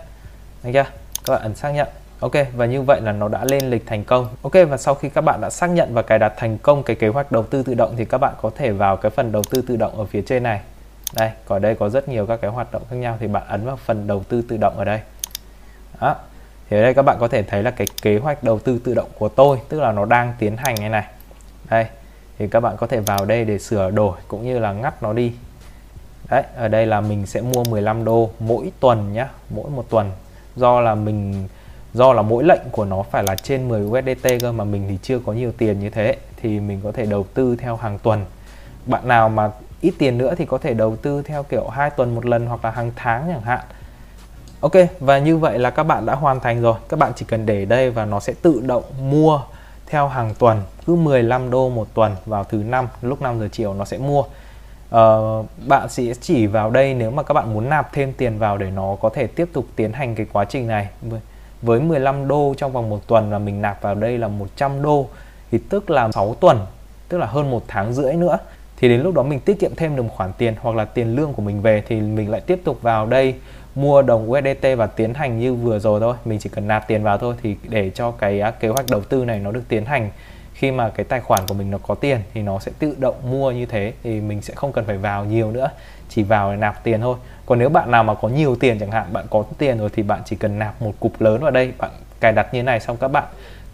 Đấy 0.64 0.74
chưa 0.74 0.86
các 1.26 1.34
bạn 1.34 1.42
ấn 1.42 1.56
xác 1.56 1.72
nhận. 1.72 1.88
Ok, 2.20 2.34
và 2.56 2.66
như 2.66 2.82
vậy 2.82 3.02
là 3.02 3.12
nó 3.12 3.28
đã 3.28 3.46
lên 3.46 3.70
lịch 3.70 3.86
thành 3.86 4.04
công. 4.04 4.30
Ok, 4.42 4.54
và 4.70 4.78
sau 4.78 4.96
khi 4.96 5.10
các 5.10 5.22
bạn 5.22 5.42
đã 5.42 5.50
xác 5.50 5.68
nhận 5.68 5.94
và 5.94 6.02
cài 6.02 6.20
đặt 6.20 6.34
thành 6.38 6.58
công 6.58 6.84
cái 6.84 6.96
kế 6.96 7.08
hoạch 7.08 7.32
đầu 7.32 7.44
tư 7.44 7.64
tự 7.64 7.74
động 7.74 7.94
thì 7.98 8.06
các 8.06 8.18
bạn 8.18 8.34
có 8.42 8.52
thể 8.56 8.72
vào 8.72 8.98
cái 8.98 9.10
phần 9.10 9.32
đầu 9.32 9.44
tư 9.50 9.62
tự 9.68 9.76
động 9.76 9.98
ở 9.98 10.06
phía 10.06 10.22
trên 10.22 10.44
này. 10.44 10.62
Đây 11.16 11.32
ở 11.48 11.60
đây 11.60 11.76
có 11.76 11.90
rất 11.90 12.10
nhiều 12.10 12.26
các 12.26 12.42
cái 12.42 12.52
hoạt 12.52 12.72
động 12.72 12.82
khác 12.90 12.96
nhau 12.96 13.18
thì 13.20 13.28
bạn 13.28 13.44
ấn 13.48 13.66
vào 13.66 13.76
phần 13.76 14.08
đầu 14.08 14.24
tư 14.30 14.42
tự 14.50 14.58
động 14.58 14.78
ở 14.78 14.86
đây. 14.86 15.02
Đó 16.02 16.16
thì 16.70 16.78
ở 16.78 16.82
đây 16.82 16.94
các 16.94 17.02
bạn 17.02 17.18
có 17.20 17.28
thể 17.28 17.44
thấy 17.44 17.64
là 17.64 17.72
cái 17.72 17.88
kế 18.02 18.18
hoạch 18.18 18.44
đầu 18.44 18.60
tư 18.60 18.80
tự 18.84 18.94
động 18.94 19.10
của 19.20 19.30
tôi, 19.30 19.60
tức 19.70 19.80
là 19.80 19.92
nó 19.92 20.06
đang 20.06 20.34
tiến 20.40 20.58
hành 20.58 20.76
như 20.76 20.90
này. 20.90 21.06
Đây, 21.70 21.86
thì 22.40 22.48
các 22.48 22.60
bạn 22.60 22.78
có 22.78 22.88
thể 22.88 23.00
vào 23.00 23.26
đây 23.26 23.46
để 23.46 23.60
sửa 23.60 23.92
đổi 23.92 24.18
cũng 24.28 24.46
như 24.46 24.60
là 24.60 24.74
ngắt 24.74 25.04
nó 25.04 25.14
đi. 25.14 25.34
Đấy, 26.30 26.44
ở 26.56 26.68
đây 26.68 26.86
là 26.86 27.02
mình 27.02 27.26
sẽ 27.26 27.42
mua 27.42 27.64
15 27.64 28.06
đô 28.06 28.30
mỗi 28.40 28.72
tuần 28.80 29.14
nhá, 29.14 29.30
mỗi 29.50 29.70
một 29.70 29.86
tuần. 29.90 30.12
Do 30.56 30.82
là 30.82 30.96
mình, 30.96 31.48
do 31.94 32.14
là 32.14 32.22
mỗi 32.22 32.44
lệnh 32.44 32.62
của 32.72 32.86
nó 32.86 33.04
phải 33.12 33.24
là 33.24 33.36
trên 33.36 33.68
10 33.68 33.82
USDT 33.82 34.28
cơ 34.42 34.52
mà 34.52 34.64
mình 34.64 34.86
thì 34.90 34.98
chưa 35.02 35.20
có 35.20 35.34
nhiều 35.34 35.52
tiền 35.58 35.80
như 35.80 35.90
thế, 35.90 36.16
thì 36.42 36.60
mình 36.60 36.82
có 36.84 36.92
thể 36.92 37.06
đầu 37.06 37.26
tư 37.34 37.56
theo 37.56 37.76
hàng 37.76 38.00
tuần. 38.00 38.26
Bạn 38.86 39.08
nào 39.08 39.30
mà 39.30 39.52
ít 39.82 39.94
tiền 39.98 40.18
nữa 40.18 40.36
thì 40.38 40.46
có 40.46 40.58
thể 40.58 40.74
đầu 40.74 40.96
tư 40.96 41.22
theo 41.22 41.44
kiểu 41.44 41.68
hai 41.68 41.90
tuần 41.90 42.16
một 42.16 42.26
lần 42.26 42.46
hoặc 42.46 42.66
là 42.66 42.72
hàng 42.72 42.92
tháng 42.96 43.24
chẳng 43.28 43.42
hạn. 43.42 43.62
Ok 44.62 44.74
và 45.00 45.18
như 45.18 45.38
vậy 45.38 45.60
là 45.60 45.70
các 45.70 45.84
bạn 45.84 46.06
đã 46.06 46.16
hoàn 46.16 46.40
thành 46.40 46.62
rồi. 46.62 46.76
Các 46.90 47.00
bạn 47.00 47.12
chỉ 47.16 47.26
cần 47.30 47.46
để 47.46 47.66
đây 47.66 47.92
và 47.92 48.06
nó 48.06 48.20
sẽ 48.20 48.34
tự 48.42 48.62
động 48.66 48.84
mua 49.02 49.42
theo 49.86 50.08
hàng 50.08 50.34
tuần. 50.40 50.62
Cứ 50.86 50.96
15 50.96 51.50
đô 51.50 51.70
một 51.70 51.88
tuần 51.94 52.16
vào 52.26 52.44
thứ 52.44 52.58
năm 52.58 52.88
lúc 53.02 53.22
5 53.22 53.40
giờ 53.40 53.48
chiều 53.52 53.74
nó 53.74 53.86
sẽ 53.86 53.98
mua. 53.98 54.24
Uh, 54.96 55.46
bạn 55.68 55.90
sẽ 55.90 56.04
chỉ 56.22 56.48
vào 56.48 56.70
đây 56.70 56.94
nếu 56.94 57.12
mà 57.12 57.24
các 57.24 57.34
bạn 57.34 57.54
muốn 57.54 57.70
nạp 57.70 57.94
thêm 57.94 58.14
tiền 58.14 58.40
vào 58.40 58.58
để 58.58 58.72
nó 58.72 58.96
có 59.02 59.10
thể 59.10 59.28
tiếp 59.28 59.50
tục 59.54 59.66
tiến 59.76 59.94
hành 59.94 60.16
cái 60.16 60.26
quá 60.34 60.46
trình 60.46 60.68
này. 60.68 60.88
Với 61.62 61.80
15 61.80 62.28
đô 62.28 62.54
trong 62.58 62.72
vòng 62.72 62.90
một 62.90 63.08
tuần 63.08 63.32
là 63.32 63.40
mình 63.40 63.62
nạp 63.62 63.82
vào 63.82 63.96
đây 63.96 64.18
là 64.18 64.28
100 64.28 64.82
đô 64.82 65.08
thì 65.52 65.60
tức 65.70 65.90
là 65.90 66.12
6 66.12 66.34
tuần 66.34 66.66
tức 67.10 67.18
là 67.18 67.26
hơn 67.26 67.52
một 67.52 67.64
tháng 67.68 67.94
rưỡi 67.94 68.14
nữa. 68.14 68.38
Thì 68.78 68.90
đến 68.90 69.02
lúc 69.02 69.14
đó 69.14 69.24
mình 69.24 69.40
tiết 69.40 69.60
kiệm 69.60 69.76
thêm 69.76 69.96
được 69.96 70.04
một 70.04 70.14
khoản 70.16 70.32
tiền 70.38 70.54
hoặc 70.62 70.76
là 70.76 70.86
tiền 70.86 71.16
lương 71.16 71.34
của 71.34 71.42
mình 71.42 71.62
về 71.62 71.84
thì 71.88 72.02
mình 72.02 72.32
lại 72.32 72.42
tiếp 72.42 72.62
tục 72.64 72.82
vào 72.82 73.06
đây 73.06 73.36
mua 73.78 74.02
đồng 74.02 74.32
USDT 74.32 74.68
và 74.78 74.88
tiến 74.88 75.14
hành 75.14 75.40
như 75.40 75.54
vừa 75.54 75.80
rồi 75.80 76.00
thôi. 76.00 76.16
Mình 76.26 76.40
chỉ 76.40 76.50
cần 76.50 76.68
nạp 76.68 76.88
tiền 76.88 77.04
vào 77.04 77.18
thôi 77.18 77.36
thì 77.44 77.56
để 77.70 77.90
cho 77.90 78.12
cái 78.12 78.42
à, 78.42 78.52
kế 78.52 78.68
hoạch 78.68 78.86
đầu 78.90 79.02
tư 79.02 79.26
này 79.26 79.40
nó 79.40 79.52
được 79.52 79.64
tiến 79.70 79.86
hành. 79.86 80.10
Khi 80.54 80.72
mà 80.72 80.90
cái 80.90 81.04
tài 81.04 81.20
khoản 81.20 81.42
của 81.48 81.54
mình 81.54 81.72
nó 81.72 81.78
có 81.78 81.96
tiền 81.96 82.20
thì 82.34 82.42
nó 82.42 82.60
sẽ 82.60 82.72
tự 82.80 82.96
động 83.00 83.16
mua 83.30 83.52
như 83.52 83.66
thế 83.66 83.94
thì 84.04 84.22
mình 84.22 84.42
sẽ 84.42 84.54
không 84.54 84.72
cần 84.72 84.86
phải 84.86 84.98
vào 84.98 85.26
nhiều 85.26 85.52
nữa, 85.52 85.70
chỉ 86.10 86.24
vào 86.24 86.52
để 86.52 86.58
nạp 86.58 86.84
tiền 86.84 87.02
thôi. 87.02 87.18
Còn 87.46 87.60
nếu 87.60 87.70
bạn 87.70 87.92
nào 87.92 88.04
mà 88.04 88.14
có 88.14 88.28
nhiều 88.28 88.56
tiền 88.56 88.80
chẳng 88.80 88.92
hạn, 88.92 89.06
bạn 89.14 89.26
có 89.30 89.44
tiền 89.58 89.78
rồi 89.78 89.90
thì 89.94 90.04
bạn 90.04 90.22
chỉ 90.26 90.36
cần 90.36 90.60
nạp 90.60 90.82
một 90.82 90.94
cục 91.00 91.22
lớn 91.22 91.42
vào 91.42 91.52
đây, 91.52 91.74
bạn 91.78 91.92
cài 92.20 92.32
đặt 92.32 92.54
như 92.54 92.60
thế 92.60 92.64
này 92.64 92.80
xong 92.80 92.98
các 92.98 93.08
bạn 93.08 93.24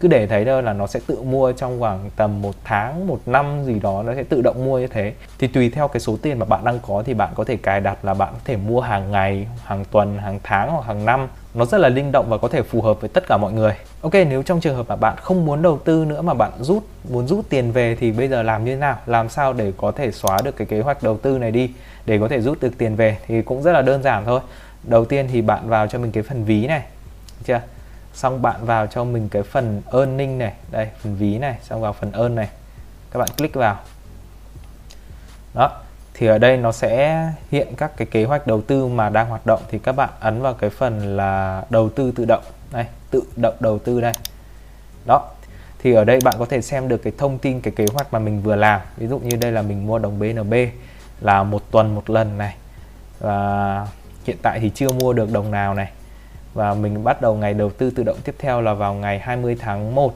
cứ 0.04 0.08
để 0.08 0.26
thấy 0.26 0.44
đâu 0.44 0.60
là 0.60 0.72
nó 0.72 0.86
sẽ 0.86 1.00
tự 1.06 1.22
mua 1.22 1.52
trong 1.52 1.80
khoảng 1.80 2.10
tầm 2.16 2.42
một 2.42 2.54
tháng, 2.64 3.06
một 3.06 3.20
năm 3.26 3.64
gì 3.64 3.80
đó, 3.80 4.02
nó 4.02 4.14
sẽ 4.14 4.22
tự 4.22 4.42
động 4.42 4.64
mua 4.64 4.78
như 4.78 4.86
thế. 4.86 5.12
Thì 5.38 5.46
tùy 5.46 5.70
theo 5.70 5.88
cái 5.88 6.00
số 6.00 6.16
tiền 6.22 6.38
mà 6.38 6.46
bạn 6.46 6.64
đang 6.64 6.78
có 6.86 7.02
thì 7.06 7.14
bạn 7.14 7.28
có 7.34 7.44
thể 7.44 7.56
cài 7.56 7.80
đặt 7.80 8.04
là 8.04 8.14
bạn 8.14 8.28
có 8.32 8.38
thể 8.44 8.56
mua 8.56 8.80
hàng 8.80 9.10
ngày, 9.10 9.48
hàng 9.64 9.84
tuần, 9.90 10.18
hàng 10.18 10.40
tháng 10.42 10.70
hoặc 10.70 10.86
hàng 10.86 11.04
năm. 11.04 11.28
Nó 11.54 11.64
rất 11.64 11.78
là 11.78 11.88
linh 11.88 12.12
động 12.12 12.26
và 12.28 12.38
có 12.38 12.48
thể 12.48 12.62
phù 12.62 12.80
hợp 12.80 13.00
với 13.00 13.08
tất 13.08 13.26
cả 13.28 13.36
mọi 13.36 13.52
người. 13.52 13.72
Ok, 14.00 14.12
nếu 14.14 14.42
trong 14.42 14.60
trường 14.60 14.76
hợp 14.76 14.88
mà 14.88 14.96
bạn 14.96 15.16
không 15.16 15.44
muốn 15.46 15.62
đầu 15.62 15.78
tư 15.84 16.04
nữa 16.04 16.22
mà 16.22 16.34
bạn 16.34 16.52
rút, 16.60 16.84
muốn 17.10 17.26
rút 17.26 17.48
tiền 17.48 17.72
về 17.72 17.96
thì 18.00 18.12
bây 18.12 18.28
giờ 18.28 18.42
làm 18.42 18.64
như 18.64 18.74
thế 18.74 18.80
nào? 18.80 18.98
Làm 19.06 19.28
sao 19.28 19.52
để 19.52 19.72
có 19.76 19.92
thể 19.92 20.10
xóa 20.12 20.38
được 20.44 20.56
cái 20.56 20.66
kế 20.66 20.80
hoạch 20.80 21.02
đầu 21.02 21.16
tư 21.16 21.38
này 21.38 21.50
đi? 21.50 21.70
Để 22.06 22.18
có 22.18 22.28
thể 22.28 22.40
rút 22.40 22.60
được 22.60 22.78
tiền 22.78 22.96
về 22.96 23.16
thì 23.26 23.42
cũng 23.42 23.62
rất 23.62 23.72
là 23.72 23.82
đơn 23.82 24.02
giản 24.02 24.24
thôi. 24.24 24.40
Đầu 24.82 25.04
tiên 25.04 25.28
thì 25.32 25.42
bạn 25.42 25.68
vào 25.68 25.86
cho 25.86 25.98
mình 25.98 26.12
cái 26.12 26.22
phần 26.22 26.44
ví 26.44 26.66
này 26.66 26.82
chưa? 27.44 27.60
Xong 28.14 28.42
bạn 28.42 28.64
vào 28.64 28.86
cho 28.86 29.04
mình 29.04 29.28
cái 29.28 29.42
phần 29.42 29.82
earning 29.92 30.38
này. 30.38 30.52
Đây, 30.70 30.88
phần 31.00 31.16
ví 31.16 31.38
này. 31.38 31.56
Xong 31.62 31.80
vào 31.80 31.92
phần 31.92 32.12
earn 32.12 32.34
này. 32.34 32.48
Các 33.10 33.18
bạn 33.18 33.28
click 33.36 33.54
vào. 33.54 33.80
Đó, 35.54 35.72
thì 36.14 36.26
ở 36.26 36.38
đây 36.38 36.56
nó 36.56 36.72
sẽ 36.72 37.22
hiện 37.50 37.68
các 37.76 37.96
cái 37.96 38.06
kế 38.10 38.24
hoạch 38.24 38.46
đầu 38.46 38.60
tư 38.60 38.86
mà 38.86 39.08
đang 39.08 39.28
hoạt 39.28 39.46
động. 39.46 39.62
Thì 39.70 39.78
các 39.78 39.92
bạn 39.92 40.10
ấn 40.20 40.42
vào 40.42 40.54
cái 40.54 40.70
phần 40.70 41.16
là 41.16 41.64
đầu 41.70 41.90
tư 41.90 42.12
tự 42.16 42.24
động. 42.24 42.42
Đây, 42.72 42.86
tự 43.10 43.22
động 43.36 43.54
đầu 43.60 43.78
tư 43.78 44.00
đây. 44.00 44.12
Đó, 45.06 45.30
thì 45.78 45.92
ở 45.92 46.04
đây 46.04 46.18
bạn 46.24 46.34
có 46.38 46.44
thể 46.44 46.62
xem 46.62 46.88
được 46.88 47.02
cái 47.02 47.12
thông 47.18 47.38
tin, 47.38 47.60
cái 47.60 47.74
kế 47.76 47.86
hoạch 47.92 48.12
mà 48.12 48.18
mình 48.18 48.42
vừa 48.42 48.56
làm. 48.56 48.80
Ví 48.96 49.06
dụ 49.06 49.18
như 49.18 49.36
đây 49.36 49.52
là 49.52 49.62
mình 49.62 49.86
mua 49.86 49.98
đồng 49.98 50.18
BNB 50.18 50.54
là 51.20 51.42
một 51.42 51.62
tuần 51.70 51.94
một 51.94 52.10
lần 52.10 52.38
này. 52.38 52.56
Và 53.20 53.88
hiện 54.24 54.36
tại 54.42 54.60
thì 54.60 54.70
chưa 54.74 54.92
mua 54.92 55.12
được 55.12 55.32
đồng 55.32 55.50
nào 55.50 55.74
này 55.74 55.90
và 56.54 56.74
mình 56.74 57.04
bắt 57.04 57.20
đầu 57.20 57.34
ngày 57.34 57.54
đầu 57.54 57.70
tư 57.70 57.90
tự 57.90 58.02
động 58.02 58.16
tiếp 58.24 58.34
theo 58.38 58.60
là 58.60 58.74
vào 58.74 58.94
ngày 58.94 59.18
20 59.18 59.56
tháng 59.60 59.94
1 59.94 60.14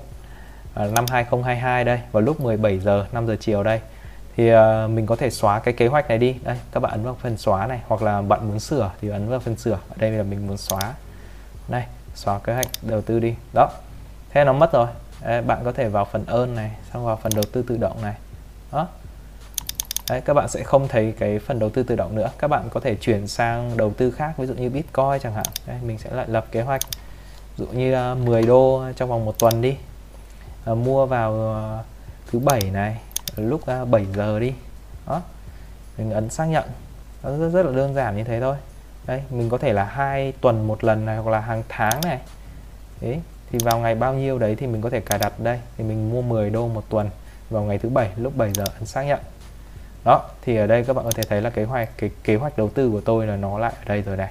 à, 0.74 0.86
năm 0.86 1.04
2022 1.08 1.84
đây 1.84 2.00
vào 2.12 2.20
lúc 2.20 2.40
17 2.40 2.78
giờ 2.78 3.06
5 3.12 3.26
giờ 3.26 3.36
chiều 3.40 3.62
đây. 3.62 3.80
Thì 4.36 4.54
uh, 4.54 4.90
mình 4.90 5.06
có 5.06 5.16
thể 5.16 5.30
xóa 5.30 5.58
cái 5.58 5.74
kế 5.74 5.86
hoạch 5.86 6.08
này 6.08 6.18
đi. 6.18 6.36
Đây 6.44 6.56
các 6.72 6.80
bạn 6.80 6.92
ấn 6.92 7.04
vào 7.04 7.16
phần 7.20 7.36
xóa 7.36 7.66
này 7.66 7.80
hoặc 7.86 8.02
là 8.02 8.22
bạn 8.22 8.48
muốn 8.48 8.60
sửa 8.60 8.90
thì 9.00 9.08
ấn 9.08 9.28
vào 9.28 9.40
phần 9.40 9.56
sửa. 9.56 9.78
Ở 9.88 9.96
đây 9.96 10.10
là 10.10 10.22
mình 10.22 10.46
muốn 10.46 10.56
xóa. 10.56 10.94
Đây 11.68 11.82
xóa 12.14 12.38
kế 12.38 12.54
hoạch 12.54 12.66
đầu 12.82 13.00
tư 13.00 13.20
đi. 13.20 13.34
Đó 13.54 13.70
thế 14.30 14.44
nó 14.44 14.52
mất 14.52 14.72
rồi. 14.72 14.86
Đấy, 15.22 15.42
bạn 15.42 15.58
có 15.64 15.72
thể 15.72 15.88
vào 15.88 16.04
phần 16.04 16.26
ơn 16.26 16.54
này 16.54 16.70
xong 16.92 17.04
vào 17.06 17.16
phần 17.16 17.32
đầu 17.34 17.44
tư 17.52 17.62
tự 17.62 17.76
động 17.76 18.02
này. 18.02 18.14
Đó. 18.72 18.86
Đấy, 20.10 20.20
các 20.20 20.34
bạn 20.34 20.48
sẽ 20.48 20.62
không 20.62 20.88
thấy 20.88 21.14
cái 21.18 21.38
phần 21.38 21.58
đầu 21.58 21.70
tư 21.70 21.82
tự 21.82 21.96
động 21.96 22.14
nữa. 22.14 22.30
Các 22.38 22.48
bạn 22.48 22.68
có 22.70 22.80
thể 22.80 22.94
chuyển 22.94 23.26
sang 23.26 23.76
đầu 23.76 23.92
tư 23.96 24.10
khác 24.10 24.32
ví 24.36 24.46
dụ 24.46 24.54
như 24.54 24.70
Bitcoin 24.70 25.20
chẳng 25.22 25.34
hạn. 25.34 25.46
Đấy, 25.66 25.76
mình 25.82 25.98
sẽ 25.98 26.10
lại 26.10 26.26
lập 26.28 26.46
kế 26.52 26.62
hoạch. 26.62 26.80
Ví 27.56 27.66
dụ 27.66 27.78
như 27.78 27.92
ờ, 27.92 28.14
10 28.14 28.42
đô 28.42 28.82
trong 28.96 29.08
vòng 29.08 29.24
một 29.24 29.38
tuần 29.38 29.62
đi. 29.62 29.76
À, 30.64 30.74
mua 30.74 31.06
vào 31.06 31.32
ờ, 31.32 31.84
thứ 32.30 32.38
bảy 32.38 32.60
này 32.60 32.98
lúc 33.36 33.60
7 33.90 34.06
giờ 34.16 34.38
đi. 34.38 34.52
Đó 35.06 35.22
mình 35.98 36.10
ấn 36.10 36.30
xác 36.30 36.44
nhận. 36.44 36.64
Nó 37.22 37.36
rất, 37.36 37.48
rất 37.48 37.66
là 37.66 37.72
đơn 37.72 37.94
giản 37.94 38.16
như 38.16 38.24
thế 38.24 38.40
thôi. 38.40 38.56
Đấy 39.06 39.22
mình 39.30 39.48
có 39.48 39.58
thể 39.58 39.72
là 39.72 39.84
hai 39.84 40.32
tuần 40.40 40.66
một 40.66 40.84
lần 40.84 41.06
này 41.06 41.16
hoặc 41.16 41.30
là 41.30 41.40
hàng 41.40 41.62
tháng 41.68 42.00
này. 42.04 42.18
Đấy 43.00 43.20
thì 43.50 43.58
vào 43.64 43.78
ngày 43.78 43.94
bao 43.94 44.14
nhiêu 44.14 44.38
đấy 44.38 44.56
thì 44.56 44.66
mình 44.66 44.82
có 44.82 44.90
thể 44.90 45.00
cài 45.00 45.18
đặt 45.18 45.40
đây. 45.40 45.60
Thì 45.76 45.84
mình 45.84 46.10
mua 46.10 46.22
10 46.22 46.50
đô 46.50 46.68
một 46.68 46.84
tuần 46.88 47.10
vào 47.50 47.62
ngày 47.62 47.78
thứ 47.78 47.88
bảy 47.88 48.10
lúc 48.16 48.36
7 48.36 48.52
giờ 48.52 48.64
ấn 48.78 48.86
xác 48.86 49.02
nhận 49.02 49.20
đó, 50.04 50.22
thì 50.42 50.56
ở 50.56 50.66
đây 50.66 50.84
các 50.84 50.92
bạn 50.92 51.04
có 51.04 51.10
thể 51.10 51.22
thấy 51.22 51.40
là 51.40 51.50
kế 51.50 51.64
hoạch, 51.64 51.88
cái 51.98 52.10
kế 52.24 52.36
hoạch 52.36 52.58
đầu 52.58 52.68
tư 52.68 52.90
của 52.90 53.00
tôi 53.00 53.26
là 53.26 53.36
nó 53.36 53.58
lại 53.58 53.72
ở 53.78 53.84
đây 53.86 54.02
rồi 54.02 54.16
này. 54.16 54.30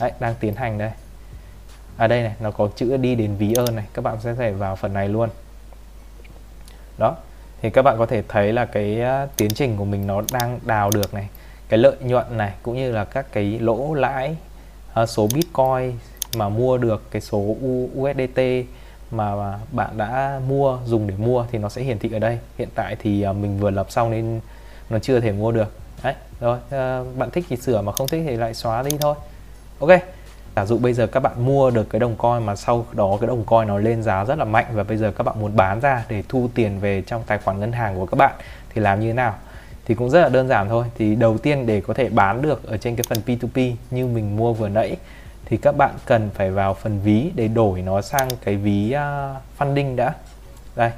Đấy, 0.00 0.12
đang 0.20 0.34
tiến 0.40 0.54
hành 0.54 0.78
đây. 0.78 0.90
Ở 1.96 2.04
à 2.04 2.06
đây 2.06 2.22
này, 2.22 2.32
nó 2.40 2.50
có 2.50 2.68
chữ 2.76 2.96
đi 2.96 3.14
đến 3.14 3.36
ví 3.36 3.52
ơn 3.52 3.76
này, 3.76 3.84
các 3.94 4.02
bạn 4.02 4.16
sẽ 4.20 4.34
thể 4.34 4.52
vào 4.52 4.76
phần 4.76 4.92
này 4.92 5.08
luôn. 5.08 5.28
Đó, 6.98 7.16
thì 7.62 7.70
các 7.70 7.82
bạn 7.82 7.98
có 7.98 8.06
thể 8.06 8.22
thấy 8.28 8.52
là 8.52 8.64
cái 8.64 9.02
à, 9.02 9.26
tiến 9.36 9.50
trình 9.50 9.76
của 9.76 9.84
mình 9.84 10.06
nó 10.06 10.22
đang 10.32 10.58
đào 10.62 10.90
được 10.90 11.14
này. 11.14 11.28
Cái 11.68 11.78
lợi 11.78 11.96
nhuận 12.00 12.36
này, 12.36 12.52
cũng 12.62 12.76
như 12.76 12.92
là 12.92 13.04
các 13.04 13.26
cái 13.32 13.58
lỗ 13.58 13.94
lãi 13.94 14.36
à, 14.94 15.06
số 15.06 15.28
bitcoin 15.34 15.98
mà 16.36 16.48
mua 16.48 16.78
được, 16.78 17.10
cái 17.10 17.22
số 17.22 17.38
USDT 17.98 18.40
mà 19.10 19.58
bạn 19.72 19.96
đã 19.96 20.40
mua, 20.48 20.78
dùng 20.86 21.06
để 21.06 21.14
mua 21.18 21.46
thì 21.52 21.58
nó 21.58 21.68
sẽ 21.68 21.82
hiển 21.82 21.98
thị 21.98 22.12
ở 22.12 22.18
đây. 22.18 22.38
Hiện 22.58 22.68
tại 22.74 22.96
thì 22.98 23.22
à, 23.22 23.32
mình 23.32 23.58
vừa 23.58 23.70
lập 23.70 23.90
xong 23.90 24.10
nên 24.10 24.40
nó 24.92 24.98
chưa 24.98 25.20
thể 25.20 25.32
mua 25.32 25.52
được. 25.52 25.72
Đấy 26.02 26.14
rồi 26.40 26.58
uh, 26.58 27.16
bạn 27.18 27.30
thích 27.30 27.44
thì 27.48 27.56
sửa 27.56 27.82
mà 27.82 27.92
không 27.92 28.08
thích 28.08 28.22
thì 28.26 28.36
lại 28.36 28.54
xóa 28.54 28.82
đi 28.82 28.90
thôi. 29.00 29.14
Ok. 29.78 29.90
Giả 30.56 30.66
dụ 30.66 30.78
bây 30.78 30.92
giờ 30.92 31.06
các 31.06 31.20
bạn 31.20 31.46
mua 31.46 31.70
được 31.70 31.90
cái 31.90 32.00
đồng 32.00 32.16
coin 32.16 32.46
mà 32.46 32.56
sau 32.56 32.86
đó 32.92 33.16
cái 33.20 33.28
đồng 33.28 33.44
coin 33.44 33.68
nó 33.68 33.78
lên 33.78 34.02
giá 34.02 34.24
rất 34.24 34.38
là 34.38 34.44
mạnh 34.44 34.66
và 34.72 34.82
bây 34.84 34.96
giờ 34.96 35.12
các 35.16 35.24
bạn 35.24 35.40
muốn 35.40 35.56
bán 35.56 35.80
ra 35.80 36.04
để 36.08 36.22
thu 36.28 36.48
tiền 36.54 36.80
về 36.80 37.02
trong 37.06 37.22
tài 37.26 37.38
khoản 37.38 37.60
ngân 37.60 37.72
hàng 37.72 37.94
của 37.96 38.06
các 38.06 38.16
bạn 38.16 38.32
thì 38.74 38.80
làm 38.80 39.00
như 39.00 39.06
thế 39.06 39.12
nào? 39.12 39.34
Thì 39.84 39.94
cũng 39.94 40.10
rất 40.10 40.20
là 40.20 40.28
đơn 40.28 40.48
giản 40.48 40.68
thôi. 40.68 40.84
Thì 40.98 41.14
đầu 41.14 41.38
tiên 41.38 41.66
để 41.66 41.80
có 41.80 41.94
thể 41.94 42.08
bán 42.08 42.42
được 42.42 42.68
ở 42.68 42.76
trên 42.76 42.96
cái 42.96 43.04
phần 43.08 43.18
P2P 43.26 43.74
như 43.90 44.06
mình 44.06 44.36
mua 44.36 44.52
vừa 44.52 44.68
nãy 44.68 44.96
thì 45.44 45.56
các 45.56 45.76
bạn 45.76 45.94
cần 46.06 46.30
phải 46.34 46.50
vào 46.50 46.74
phần 46.74 47.00
ví 47.00 47.30
để 47.34 47.48
đổi 47.48 47.82
nó 47.82 48.02
sang 48.02 48.28
cái 48.44 48.56
ví 48.56 48.94
uh, 48.94 49.42
funding 49.58 49.96
đã. 49.96 50.14
Đây. 50.76 50.90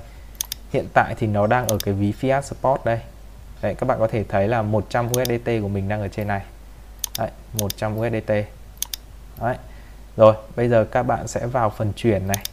Hiện 0.73 0.87
tại 0.93 1.15
thì 1.19 1.27
nó 1.27 1.47
đang 1.47 1.69
ở 1.69 1.79
cái 1.85 1.95
ví 1.95 2.13
fiat 2.21 2.41
spot 2.41 2.85
đây 2.85 3.01
đấy 3.65 3.75
các 3.75 3.87
bạn 3.87 3.99
có 3.99 4.07
thể 4.07 4.25
thấy 4.29 4.49
là 4.49 4.63
100 4.63 5.09
USDT 5.09 5.47
của 5.63 5.69
mình 5.69 5.89
đang 5.89 6.01
ở 6.01 6.09
trên 6.09 6.29
này. 6.29 6.43
Đấy, 7.19 7.31
100 7.53 7.99
USDT 7.99 8.29
đấy 9.41 9.57
rồi 10.17 10.35
bây 10.57 10.69
giờ 10.69 10.85
các 10.85 11.03
bạn 11.03 11.29
sẽ 11.29 11.47
vào 11.47 11.71
phần 11.71 11.93
chuyển 11.97 12.27
này. 12.27 12.45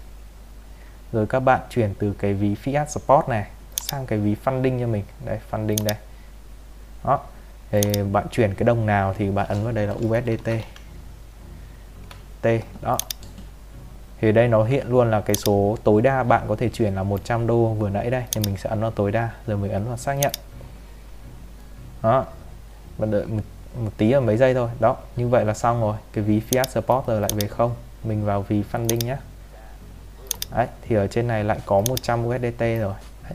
Rồi 1.11 1.27
các 1.27 1.39
bạn 1.39 1.59
chuyển 1.69 1.93
từ 1.99 2.13
cái 2.19 2.33
ví 2.33 2.55
fiat 2.63 2.85
Sport 2.85 3.29
này 3.29 3.47
sang 3.75 4.05
cái 4.05 4.19
ví 4.19 4.35
funding 4.45 4.79
cho 4.79 4.87
mình. 4.87 5.03
Đây 5.25 5.39
funding 5.51 5.83
đây. 5.83 5.95
Đó 7.03 7.19
thì 7.71 7.81
bạn 8.11 8.27
chuyển 8.31 8.55
cái 8.55 8.65
đồng 8.65 8.85
nào 8.85 9.15
thì 9.17 9.29
bạn 9.31 9.47
ấn 9.47 9.63
vào 9.63 9.73
đây 9.73 9.87
là 9.87 9.93
USDT 9.93 10.49
T. 12.41 12.47
Đó. 12.81 12.97
Thì 14.21 14.31
đây 14.31 14.47
nó 14.47 14.63
hiện 14.63 14.87
luôn 14.89 15.11
là 15.11 15.21
cái 15.21 15.35
số 15.35 15.77
tối 15.83 16.01
đa 16.01 16.23
bạn 16.23 16.41
có 16.47 16.55
thể 16.55 16.69
chuyển 16.69 16.95
là 16.95 17.03
100 17.03 17.47
đô 17.47 17.67
vừa 17.67 17.89
nãy 17.89 18.09
đây 18.09 18.23
thì 18.31 18.41
mình 18.45 18.57
sẽ 18.57 18.69
ấn 18.69 18.81
vào 18.81 18.91
tối 18.91 19.11
đa 19.11 19.29
rồi 19.47 19.57
mình 19.57 19.71
ấn 19.71 19.87
vào 19.87 19.97
xác 19.97 20.13
nhận 20.13 20.31
đó. 22.01 22.25
Bạn 22.97 23.11
đợi 23.11 23.25
một, 23.25 23.41
một 23.83 23.91
tí 23.97 24.11
là 24.11 24.19
mấy 24.19 24.37
giây 24.37 24.53
thôi. 24.53 24.69
Đó 24.79 24.97
như 25.15 25.27
vậy 25.27 25.45
là 25.45 25.53
xong 25.53 25.81
rồi. 25.81 25.97
Cái 26.13 26.23
ví 26.23 26.41
fiat 26.49 26.65
supporter 26.69 27.21
lại 27.21 27.31
về 27.35 27.47
không? 27.47 27.75
Mình 28.03 28.25
vào 28.25 28.41
ví 28.41 28.63
funding 28.71 29.05
nhé 29.05 29.17
đấy 30.55 30.67
thì 30.81 30.95
ở 30.95 31.07
trên 31.07 31.27
này 31.27 31.43
lại 31.43 31.59
có 31.65 31.81
100 31.81 32.27
USDT 32.27 32.59
rồi. 32.59 32.93
Đấy. 33.23 33.33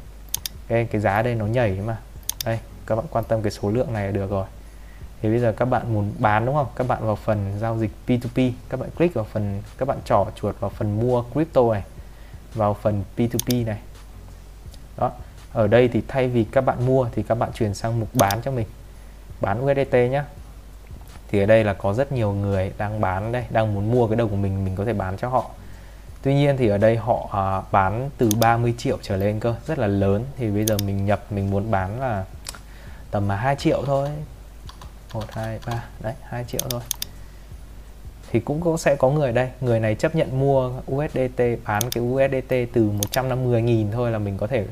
Cái, 0.69 0.85
cái 0.85 1.01
giá 1.01 1.23
đây 1.23 1.35
nó 1.35 1.47
nhảy 1.47 1.81
mà. 1.87 1.97
Đây 2.45 2.59
các 2.87 2.97
bạn 2.97 3.05
quan 3.11 3.25
tâm 3.25 3.43
cái 3.43 3.51
số 3.51 3.71
lượng 3.71 3.93
này 3.93 4.07
là 4.07 4.13
được 4.13 4.31
rồi. 4.31 4.47
Thì 5.23 5.29
bây 5.29 5.39
giờ 5.39 5.53
các 5.57 5.65
bạn 5.65 5.95
muốn 5.95 6.13
bán 6.19 6.47
đúng 6.47 6.55
không? 6.55 6.67
Các 6.77 6.87
bạn 6.89 7.07
vào 7.07 7.17
phần 7.17 7.59
giao 7.61 7.79
dịch 7.79 7.91
P2P 8.07 8.53
các 8.69 8.81
bạn 8.81 8.91
click 8.91 9.15
vào 9.15 9.27
phần 9.33 9.63
các 9.79 9.89
bạn 9.89 9.99
trỏ 10.05 10.27
chuột 10.35 10.61
vào 10.61 10.71
phần 10.71 11.01
mua 11.01 11.23
crypto 11.23 11.73
này. 11.73 11.83
Vào 12.55 12.75
phần 12.75 13.05
P2P 13.17 13.67
này. 13.67 13.79
Đó 14.97 15.13
ở 15.57 15.67
đây 15.67 15.89
thì 15.89 16.03
thay 16.09 16.29
vì 16.29 16.45
các 16.45 16.61
bạn 16.61 16.87
mua 16.87 17.09
thì 17.15 17.23
các 17.23 17.35
bạn 17.35 17.51
chuyển 17.55 17.75
sang 17.75 18.01
mục 18.01 18.09
bán 18.15 18.41
cho 18.45 18.51
mình. 18.51 18.67
Bán 19.41 19.65
USDT 19.65 19.93
nhé 19.93 20.23
thì 21.29 21.41
ở 21.41 21.47
đây 21.47 21.65
là 21.65 21.73
có 21.73 21.93
rất 21.93 22.13
nhiều 22.13 22.33
người 22.33 22.73
đang 22.79 23.01
bán 23.01 23.33
đây 23.33 23.45
đang 23.51 23.75
muốn 23.75 23.93
mua 23.93 24.07
cái 24.07 24.17
đồng 24.17 24.29
của 24.29 24.37
mình 24.37 24.65
mình 24.65 24.77
có 24.77 24.85
thể 24.85 24.93
bán 24.93 25.17
cho 25.17 25.29
họ. 25.29 25.51
Tuy 26.23 26.35
nhiên 26.35 26.57
thì 26.57 26.69
ở 26.69 26.79
đây 26.79 26.97
họ 26.97 27.29
à, 27.33 27.63
bán 27.73 28.11
từ 28.19 28.31
30 28.41 28.75
triệu 28.79 28.99
trở 29.03 29.17
lên 29.17 29.41
cơ 29.41 29.55
rất 29.67 29.79
là 29.79 29.87
lớn. 29.87 30.25
Thì 30.37 30.51
bây 30.51 30.65
giờ 30.67 30.77
mình 30.87 31.07
nhập 31.07 31.21
mình 31.31 31.51
muốn 31.51 31.71
bán 31.71 32.01
là 32.01 32.25
tầm 33.11 33.29
mà 33.29 33.37
2 33.37 33.57
triệu 33.57 33.83
thôi. 33.87 34.09
1 35.15 35.25
2 35.31 35.59
3 35.67 35.85
đấy 36.01 36.15
2 36.23 36.45
triệu 36.45 36.61
thôi. 36.71 36.81
Thì 38.31 38.41
cũng 38.41 38.61
có 38.61 38.77
sẽ 38.77 38.97
có 38.97 39.11
người 39.11 39.33
đây. 39.33 39.51
Người 39.61 39.81
này 39.81 39.95
chấp 39.95 40.15
nhận 40.15 40.41
mua 40.41 40.73
USDT 40.93 41.43
bán 41.65 41.91
cái 41.91 42.05
USDT 42.05 42.55
từ 42.73 42.91
150.000 43.13 43.93
thôi 43.93 44.11
là 44.11 44.19
mình 44.19 44.37
có 44.39 44.47
thể 44.47 44.67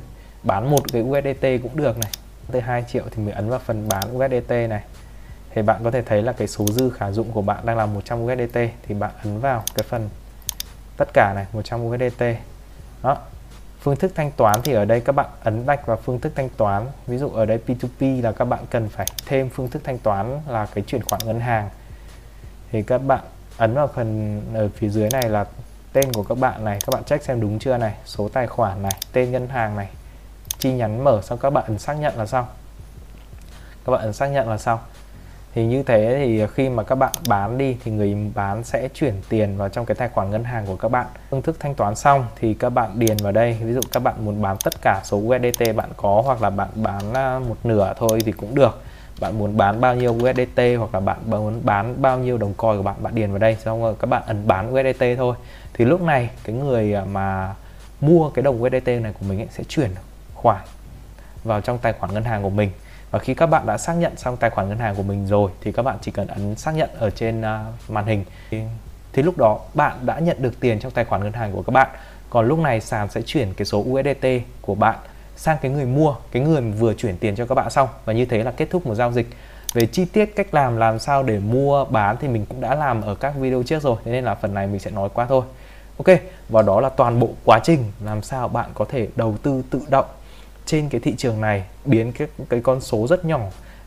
bán 0.44 0.70
một 0.70 0.92
cái 0.92 1.02
USDT 1.02 1.46
cũng 1.62 1.76
được 1.76 1.98
này. 1.98 2.10
Tới 2.52 2.62
2 2.62 2.84
triệu 2.88 3.04
thì 3.10 3.22
mình 3.22 3.34
ấn 3.34 3.50
vào 3.50 3.58
phần 3.58 3.88
bán 3.88 4.16
USDT 4.16 4.50
này. 4.50 4.82
Thì 5.54 5.62
bạn 5.62 5.84
có 5.84 5.90
thể 5.90 6.02
thấy 6.02 6.22
là 6.22 6.32
cái 6.32 6.48
số 6.48 6.66
dư 6.66 6.90
khả 6.90 7.10
dụng 7.10 7.32
của 7.32 7.42
bạn 7.42 7.66
đang 7.66 7.76
là 7.76 7.86
100 7.86 8.24
USDT 8.24 8.58
thì 8.82 8.94
bạn 8.94 9.10
ấn 9.24 9.40
vào 9.40 9.62
cái 9.74 9.84
phần 9.88 10.08
tất 10.96 11.08
cả 11.12 11.32
này 11.34 11.46
100 11.52 11.86
USDT 11.86 12.24
đó. 13.02 13.18
Phương 13.80 13.96
thức 13.96 14.12
thanh 14.14 14.30
toán 14.30 14.62
thì 14.64 14.72
ở 14.72 14.84
đây 14.84 15.00
các 15.00 15.12
bạn 15.12 15.26
ấn 15.42 15.66
đạch 15.66 15.86
vào 15.86 15.96
phương 15.96 16.20
thức 16.20 16.32
thanh 16.36 16.48
toán. 16.48 16.86
Ví 17.06 17.18
dụ 17.18 17.28
ở 17.28 17.46
đây 17.46 17.58
P2P 17.66 18.22
là 18.22 18.32
các 18.32 18.44
bạn 18.44 18.64
cần 18.70 18.88
phải 18.88 19.06
thêm 19.26 19.48
phương 19.48 19.70
thức 19.70 19.82
thanh 19.84 19.98
toán 19.98 20.40
là 20.48 20.66
cái 20.74 20.84
chuyển 20.86 21.02
khoản 21.02 21.20
ngân 21.24 21.40
hàng. 21.40 21.70
Thì 22.72 22.82
các 22.82 22.98
bạn 22.98 23.20
ấn 23.56 23.74
vào 23.74 23.86
phần 23.86 24.40
ở 24.54 24.68
phía 24.76 24.88
dưới 24.88 25.10
này 25.10 25.28
là 25.28 25.46
tên 25.92 26.12
của 26.12 26.22
các 26.22 26.38
bạn 26.38 26.64
này. 26.64 26.78
Các 26.86 26.94
bạn 26.94 27.04
check 27.04 27.24
xem 27.24 27.40
đúng 27.40 27.58
chưa 27.58 27.76
này. 27.76 27.94
Số 28.04 28.28
tài 28.28 28.46
khoản 28.46 28.82
này, 28.82 28.92
tên 29.12 29.32
ngân 29.32 29.48
hàng 29.48 29.76
này 29.76 29.88
chi 30.64 30.72
nhánh 30.72 31.04
mở 31.04 31.20
xong 31.22 31.38
các 31.38 31.50
bạn 31.50 31.64
ấn 31.66 31.78
xác 31.78 31.94
nhận 31.94 32.18
là 32.18 32.26
xong. 32.26 32.46
Các 33.84 33.92
bạn 33.92 34.00
ấn 34.00 34.12
xác 34.12 34.26
nhận 34.26 34.48
là 34.48 34.58
xong. 34.58 34.78
Thì 35.54 35.66
như 35.66 35.82
thế 35.82 36.14
thì 36.24 36.46
khi 36.54 36.68
mà 36.68 36.82
các 36.82 36.94
bạn 36.94 37.12
bán 37.28 37.58
đi 37.58 37.76
thì 37.84 37.90
người 37.90 38.16
bán 38.34 38.64
sẽ 38.64 38.88
chuyển 38.94 39.14
tiền 39.28 39.56
vào 39.56 39.68
trong 39.68 39.86
cái 39.86 39.94
tài 39.94 40.08
khoản 40.08 40.30
ngân 40.30 40.44
hàng 40.44 40.66
của 40.66 40.76
các 40.76 40.88
bạn. 40.88 41.06
Phương 41.30 41.42
thức 41.42 41.56
thanh 41.60 41.74
toán 41.74 41.94
xong 41.94 42.26
thì 42.36 42.54
các 42.54 42.70
bạn 42.70 42.90
điền 42.94 43.16
vào 43.16 43.32
đây. 43.32 43.58
Ví 43.62 43.72
dụ 43.72 43.80
các 43.92 44.00
bạn 44.00 44.14
muốn 44.24 44.42
bán 44.42 44.56
tất 44.64 44.74
cả 44.82 45.00
số 45.04 45.16
USDT 45.16 45.76
bạn 45.76 45.90
có 45.96 46.22
hoặc 46.24 46.42
là 46.42 46.50
bạn 46.50 46.68
bán 46.74 47.14
à, 47.14 47.38
một 47.38 47.56
nửa 47.64 47.92
thôi 47.96 48.22
thì 48.24 48.32
cũng 48.32 48.54
được. 48.54 48.80
Bạn 49.20 49.38
muốn 49.38 49.56
bán 49.56 49.80
bao 49.80 49.94
nhiêu 49.94 50.12
USDT 50.12 50.60
hoặc 50.78 50.94
là 50.94 51.00
bạn 51.00 51.18
muốn 51.26 51.60
bán 51.64 52.02
bao 52.02 52.18
nhiêu 52.18 52.38
đồng 52.38 52.54
coin 52.54 52.76
của 52.76 52.82
bạn 52.82 52.96
bạn 52.98 53.14
điền 53.14 53.30
vào 53.30 53.38
đây. 53.38 53.56
Xong 53.64 53.82
rồi 53.82 53.94
các 53.98 54.06
bạn 54.06 54.22
ấn 54.26 54.46
bán 54.46 54.74
USDT 54.74 55.04
thôi. 55.16 55.36
Thì 55.74 55.84
lúc 55.84 56.02
này 56.02 56.30
cái 56.44 56.56
người 56.56 56.94
mà 57.12 57.54
mua 58.00 58.30
cái 58.30 58.42
đồng 58.42 58.62
USDT 58.62 58.86
này 58.86 59.12
của 59.20 59.26
mình 59.28 59.38
ấy 59.38 59.48
sẽ 59.50 59.64
chuyển 59.68 59.90
khoản 60.44 60.60
vào 61.44 61.60
trong 61.60 61.78
tài 61.78 61.92
khoản 61.92 62.14
ngân 62.14 62.24
hàng 62.24 62.42
của 62.42 62.50
mình. 62.50 62.70
Và 63.10 63.18
khi 63.18 63.34
các 63.34 63.46
bạn 63.46 63.66
đã 63.66 63.78
xác 63.78 63.92
nhận 63.92 64.16
xong 64.16 64.36
tài 64.36 64.50
khoản 64.50 64.68
ngân 64.68 64.78
hàng 64.78 64.94
của 64.94 65.02
mình 65.02 65.26
rồi 65.26 65.50
thì 65.60 65.72
các 65.72 65.82
bạn 65.82 65.96
chỉ 66.00 66.10
cần 66.10 66.26
ấn 66.26 66.56
xác 66.56 66.74
nhận 66.74 66.90
ở 66.98 67.10
trên 67.10 67.40
uh, 67.40 67.90
màn 67.90 68.06
hình. 68.06 68.24
Thì 69.12 69.22
lúc 69.22 69.38
đó 69.38 69.60
bạn 69.74 70.06
đã 70.06 70.18
nhận 70.18 70.36
được 70.42 70.60
tiền 70.60 70.80
trong 70.80 70.92
tài 70.92 71.04
khoản 71.04 71.22
ngân 71.22 71.32
hàng 71.32 71.52
của 71.52 71.62
các 71.62 71.70
bạn. 71.70 71.88
Còn 72.30 72.48
lúc 72.48 72.58
này 72.58 72.80
sàn 72.80 73.08
sẽ 73.10 73.22
chuyển 73.22 73.54
cái 73.54 73.66
số 73.66 73.78
USDT 73.78 74.26
của 74.60 74.74
bạn 74.74 74.98
sang 75.36 75.56
cái 75.62 75.70
người 75.70 75.84
mua 75.84 76.14
cái 76.32 76.42
người 76.42 76.60
vừa 76.60 76.94
chuyển 76.94 77.18
tiền 77.18 77.36
cho 77.36 77.46
các 77.46 77.54
bạn 77.54 77.70
xong. 77.70 77.88
Và 78.04 78.12
như 78.12 78.24
thế 78.24 78.42
là 78.42 78.50
kết 78.50 78.70
thúc 78.70 78.86
một 78.86 78.94
giao 78.94 79.12
dịch. 79.12 79.26
Về 79.74 79.86
chi 79.86 80.04
tiết 80.04 80.36
cách 80.36 80.54
làm 80.54 80.76
làm 80.76 80.98
sao 80.98 81.22
để 81.22 81.38
mua 81.38 81.84
bán 81.84 82.16
thì 82.20 82.28
mình 82.28 82.46
cũng 82.46 82.60
đã 82.60 82.74
làm 82.74 83.02
ở 83.02 83.14
các 83.14 83.34
video 83.36 83.62
trước 83.62 83.82
rồi. 83.82 83.96
Thế 84.04 84.12
nên 84.12 84.24
là 84.24 84.34
phần 84.34 84.54
này 84.54 84.66
mình 84.66 84.80
sẽ 84.80 84.90
nói 84.90 85.08
qua 85.14 85.26
thôi. 85.26 85.44
Ok 85.98 86.18
và 86.48 86.62
đó 86.62 86.80
là 86.80 86.88
toàn 86.88 87.20
bộ 87.20 87.28
quá 87.44 87.60
trình 87.64 87.92
làm 88.04 88.22
sao 88.22 88.48
bạn 88.48 88.70
có 88.74 88.84
thể 88.88 89.08
đầu 89.16 89.36
tư 89.42 89.62
tự 89.70 89.80
động 89.88 90.06
trên 90.66 90.88
cái 90.88 91.00
thị 91.00 91.14
trường 91.16 91.40
này 91.40 91.64
biến 91.84 92.12
cái 92.12 92.28
cái 92.48 92.60
con 92.60 92.80
số 92.80 93.06
rất 93.06 93.24
nhỏ 93.24 93.40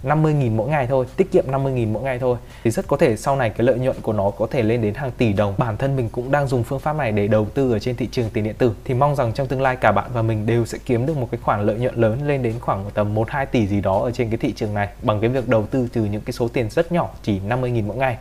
50.000 0.04 0.52
mỗi 0.52 0.70
ngày 0.70 0.88
thôi, 0.88 1.06
tiết 1.18 1.32
kiệm 1.32 1.46
50.000 1.48 1.92
mỗi 1.92 2.04
ngày 2.04 2.20
thôi 2.20 2.38
thì 2.64 2.72
rất 2.72 2.88
có 2.88 2.98
thể 2.98 3.18
sau 3.18 3.36
này 3.36 3.50
cái 3.50 3.68
lợi 3.68 3.80
nhuận 3.80 3.96
của 4.02 4.14
nó 4.14 4.30
có 4.30 4.48
thể 4.52 4.64
lên 4.64 4.82
đến 4.82 4.94
hàng 4.94 5.12
tỷ 5.12 5.34
đồng. 5.34 5.54
Bản 5.58 5.78
thân 5.78 5.96
mình 5.96 6.10
cũng 6.10 6.32
đang 6.32 6.48
dùng 6.48 6.64
phương 6.64 6.80
pháp 6.80 6.96
này 6.96 7.12
để 7.12 7.28
đầu 7.28 7.48
tư 7.54 7.72
ở 7.72 7.80
trên 7.80 7.96
thị 7.96 8.08
trường 8.12 8.30
tiền 8.30 8.44
điện 8.44 8.56
tử 8.58 8.72
thì 8.86 8.94
mong 8.94 9.16
rằng 9.16 9.34
trong 9.34 9.48
tương 9.48 9.62
lai 9.62 9.76
cả 9.76 9.92
bạn 9.92 10.10
và 10.14 10.22
mình 10.22 10.46
đều 10.46 10.66
sẽ 10.66 10.78
kiếm 10.86 11.06
được 11.06 11.18
một 11.18 11.28
cái 11.32 11.40
khoản 11.44 11.62
lợi 11.62 11.78
nhuận 11.78 11.96
lớn 11.96 12.28
lên 12.28 12.44
đến 12.44 12.54
khoảng 12.60 12.86
tầm 12.94 13.16
1 13.16 13.30
2 13.30 13.46
tỷ 13.46 13.68
gì 13.68 13.82
đó 13.82 14.00
ở 14.00 14.12
trên 14.12 14.30
cái 14.30 14.38
thị 14.38 14.54
trường 14.56 14.74
này 14.74 14.90
bằng 15.02 15.22
cái 15.22 15.30
việc 15.30 15.48
đầu 15.48 15.66
tư 15.66 15.88
từ 15.94 16.06
những 16.06 16.22
cái 16.22 16.34
số 16.34 16.48
tiền 16.48 16.70
rất 16.70 16.92
nhỏ 16.92 17.10
chỉ 17.24 17.40
50.000 17.40 17.84
mỗi 17.84 17.98
ngày. 17.98 18.18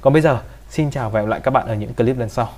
Còn 0.00 0.12
bây 0.12 0.22
giờ, 0.22 0.40
xin 0.70 0.90
chào 0.90 1.10
và 1.10 1.20
hẹn 1.20 1.28
gặp 1.28 1.30
lại 1.30 1.40
các 1.42 1.50
bạn 1.50 1.66
ở 1.66 1.74
những 1.74 1.94
clip 1.94 2.18
lần 2.18 2.28
sau. 2.28 2.48